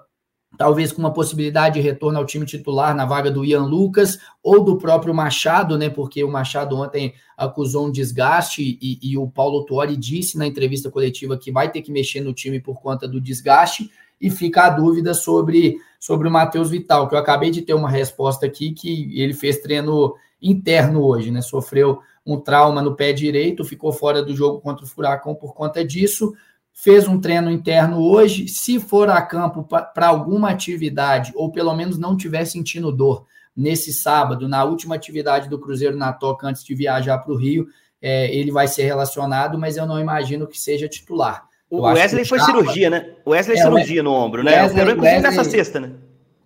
[0.57, 4.63] talvez com uma possibilidade de retorno ao time titular na vaga do Ian Lucas ou
[4.63, 5.89] do próprio Machado, né?
[5.89, 10.89] Porque o Machado ontem acusou um desgaste e, e o Paulo Tuori disse na entrevista
[10.89, 13.89] coletiva que vai ter que mexer no time por conta do desgaste
[14.19, 17.89] e fica a dúvida sobre, sobre o Matheus Vital, que eu acabei de ter uma
[17.89, 21.41] resposta aqui que ele fez treino interno hoje, né?
[21.41, 25.85] Sofreu um trauma no pé direito, ficou fora do jogo contra o Furacão por conta
[25.85, 26.33] disso
[26.81, 31.97] fez um treino interno hoje, se for a campo para alguma atividade, ou pelo menos
[31.97, 33.25] não tiver sentindo dor
[33.55, 37.67] nesse sábado, na última atividade do Cruzeiro na Toca, antes de viajar para o Rio,
[38.01, 41.49] é, ele vai ser relacionado, mas eu não imagino que seja titular.
[41.69, 43.13] O Wesley foi cirurgia, né?
[43.25, 44.63] O Wesley é, cirurgia no ombro, né?
[44.63, 45.91] Wesley, o Wesley, nessa sexta, né?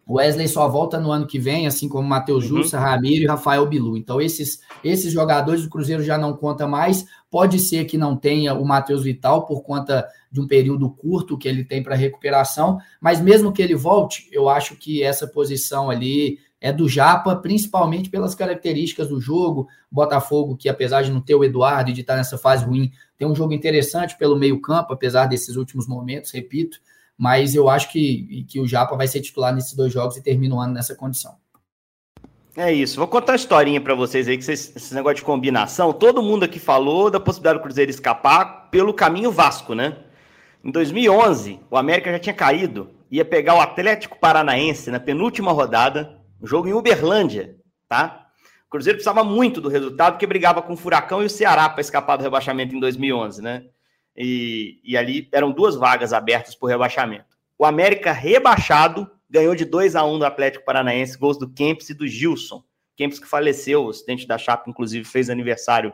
[0.06, 2.58] O Wesley só volta no ano que vem, assim como Matheus uhum.
[2.58, 3.96] Jussa, Ramiro e Rafael Bilu.
[3.96, 7.06] Então, esses, esses jogadores do Cruzeiro já não conta mais.
[7.32, 11.48] Pode ser que não tenha o Matheus Vital por conta de um período curto que
[11.48, 16.40] ele tem para recuperação, mas mesmo que ele volte, eu acho que essa posição ali
[16.60, 19.68] é do Japa, principalmente pelas características do jogo.
[19.92, 23.28] Botafogo, que apesar de não ter o Eduardo e de estar nessa fase ruim, tem
[23.28, 26.80] um jogo interessante pelo meio-campo, apesar desses últimos momentos, repito
[27.18, 30.56] mas eu acho que, que o Japa vai ser titular nesses dois jogos e termina
[30.56, 31.36] o ano nessa condição.
[32.56, 32.98] É isso.
[32.98, 36.44] Vou contar uma historinha para vocês aí, que vocês, esse negócio de combinação, todo mundo
[36.44, 39.98] aqui falou da possibilidade do Cruzeiro escapar pelo caminho Vasco, né?
[40.64, 46.22] Em 2011, o América já tinha caído, ia pegar o Atlético Paranaense na penúltima rodada,
[46.42, 47.56] um jogo em Uberlândia,
[47.90, 48.28] tá?
[48.68, 51.82] O Cruzeiro precisava muito do resultado, porque brigava com o Furacão e o Ceará para
[51.82, 53.66] escapar do rebaixamento em 2011, né?
[54.16, 57.38] E, e ali eram duas vagas abertas por rebaixamento.
[57.58, 61.94] O América rebaixado ganhou de 2 a 1 do Atlético Paranaense, gols do Kempis e
[61.94, 62.64] do Gilson.
[62.96, 65.92] Kempis que faleceu, o acidente da chapa, inclusive, fez aniversário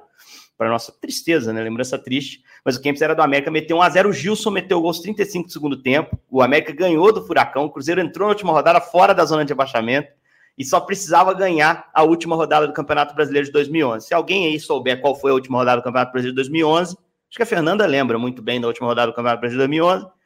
[0.57, 1.61] para nossa tristeza, né?
[1.61, 2.43] Lembrança triste.
[2.65, 5.47] Mas o Kempis era do América, meteu 1 a 0 O Gilson meteu gols 35
[5.47, 6.19] do segundo tempo.
[6.29, 7.65] O América ganhou do Furacão.
[7.65, 10.11] O Cruzeiro entrou na última rodada fora da zona de abaixamento
[10.57, 14.07] e só precisava ganhar a última rodada do Campeonato Brasileiro de 2011.
[14.07, 16.97] Se alguém aí souber qual foi a última rodada do Campeonato Brasileiro de 2011,
[17.29, 20.19] Acho que a Fernanda lembra muito bem da última rodada do Campeonato Brasileiro de 2011.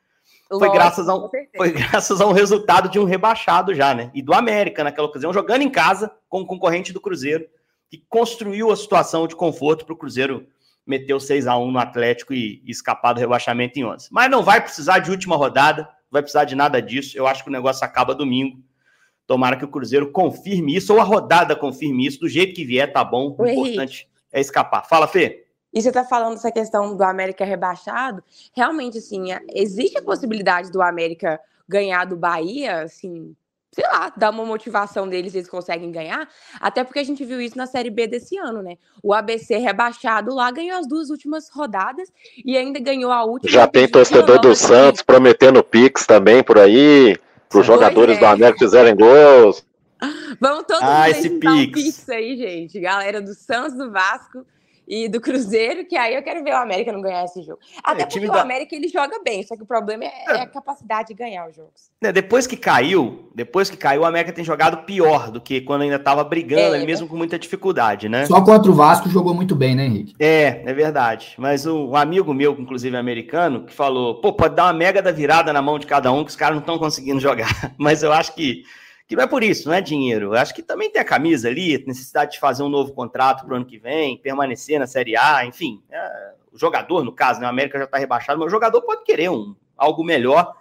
[0.47, 4.11] Foi graças, a um, foi graças a um resultado de um rebaixado já, né?
[4.13, 7.45] E do América naquela ocasião, jogando em casa com o concorrente do Cruzeiro,
[7.89, 10.47] que construiu a situação de conforto para o Cruzeiro
[10.85, 14.09] meter o 6 a 1 no Atlético e, e, escapar do rebaixamento em 11.
[14.11, 17.17] Mas não vai precisar de última rodada, vai precisar de nada disso.
[17.17, 18.59] Eu acho que o negócio acaba domingo.
[19.25, 22.91] Tomara que o Cruzeiro confirme isso, ou a rodada confirme isso, do jeito que vier,
[22.91, 23.35] tá bom.
[23.37, 24.83] O importante é escapar.
[24.87, 25.42] Fala, Fê.
[25.73, 28.23] E você está falando essa questão do América rebaixado,
[28.55, 33.35] realmente, assim, é, existe a possibilidade do América ganhar do Bahia, assim,
[33.73, 37.57] sei lá, dar uma motivação deles, eles conseguem ganhar, até porque a gente viu isso
[37.57, 38.77] na Série B desse ano, né?
[39.01, 42.11] O ABC rebaixado lá ganhou as duas últimas rodadas
[42.45, 43.51] e ainda ganhou a última.
[43.51, 47.17] Já tem torcedor do Santos prometendo Pix também por aí,
[47.49, 48.19] para os jogadores é.
[48.19, 49.65] do América fizerem gols.
[50.39, 51.51] Vamos todos ah, esse Pix.
[51.51, 52.79] Um Pix aí, gente.
[52.79, 54.45] Galera do Santos, do Vasco,
[54.87, 57.59] e do Cruzeiro, que aí eu quero ver o América não ganhar esse jogo.
[57.75, 60.41] É, Até é, porque o América ele joga bem, só que o problema é, é,
[60.41, 61.91] a capacidade de ganhar os jogos.
[62.01, 65.83] É, depois que caiu, depois que caiu, o América tem jogado pior do que quando
[65.83, 68.25] ainda estava brigando, é, mesmo com muita dificuldade, né?
[68.25, 70.15] Só contra o Vasco jogou muito bem, né, Henrique?
[70.19, 71.35] É, é verdade.
[71.37, 75.11] Mas um, um amigo meu, inclusive americano, que falou: pô, pode dar uma mega da
[75.11, 77.73] virada na mão de cada um, que os caras não estão conseguindo jogar.
[77.77, 78.63] Mas eu acho que
[79.13, 80.33] que não é por isso, não é dinheiro.
[80.33, 83.53] Eu acho que também tem a camisa ali, necessidade de fazer um novo contrato para
[83.53, 85.83] o ano que vem, permanecer na Série A, enfim.
[85.91, 89.03] É, o jogador, no caso, né, o América já está rebaixado, mas o jogador pode
[89.03, 90.55] querer um, algo melhor.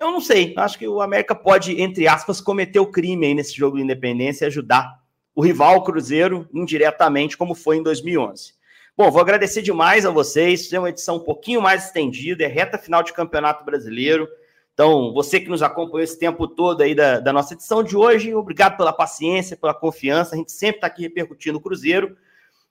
[0.00, 3.56] Eu não sei, acho que o América pode, entre aspas, cometer o crime aí nesse
[3.56, 5.00] jogo de independência e ajudar
[5.32, 8.54] o rival Cruzeiro indiretamente, como foi em 2011.
[8.96, 10.72] Bom, vou agradecer demais a vocês.
[10.72, 14.28] É uma edição um pouquinho mais estendida, é reta final de Campeonato Brasileiro.
[14.74, 18.34] Então, você que nos acompanhou esse tempo todo aí da, da nossa edição de hoje,
[18.34, 20.34] obrigado pela paciência, pela confiança.
[20.34, 22.16] A gente sempre está aqui repercutindo o Cruzeiro.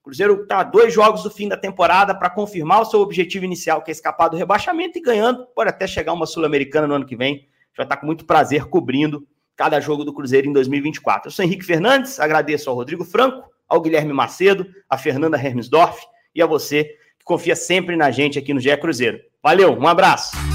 [0.02, 3.82] O Cruzeiro está dois jogos do fim da temporada para confirmar o seu objetivo inicial,
[3.82, 7.16] que é escapar do rebaixamento, e ganhando, pode até chegar uma Sul-Americana no ano que
[7.16, 7.36] vem.
[7.36, 9.26] A gente vai estar tá com muito prazer cobrindo
[9.56, 11.30] cada jogo do Cruzeiro em 2024.
[11.30, 16.42] Eu sou Henrique Fernandes, agradeço ao Rodrigo Franco, ao Guilherme Macedo, a Fernanda Hermesdorf e
[16.42, 16.84] a você
[17.18, 19.20] que confia sempre na gente aqui no GE Cruzeiro.
[19.42, 20.53] Valeu, um abraço.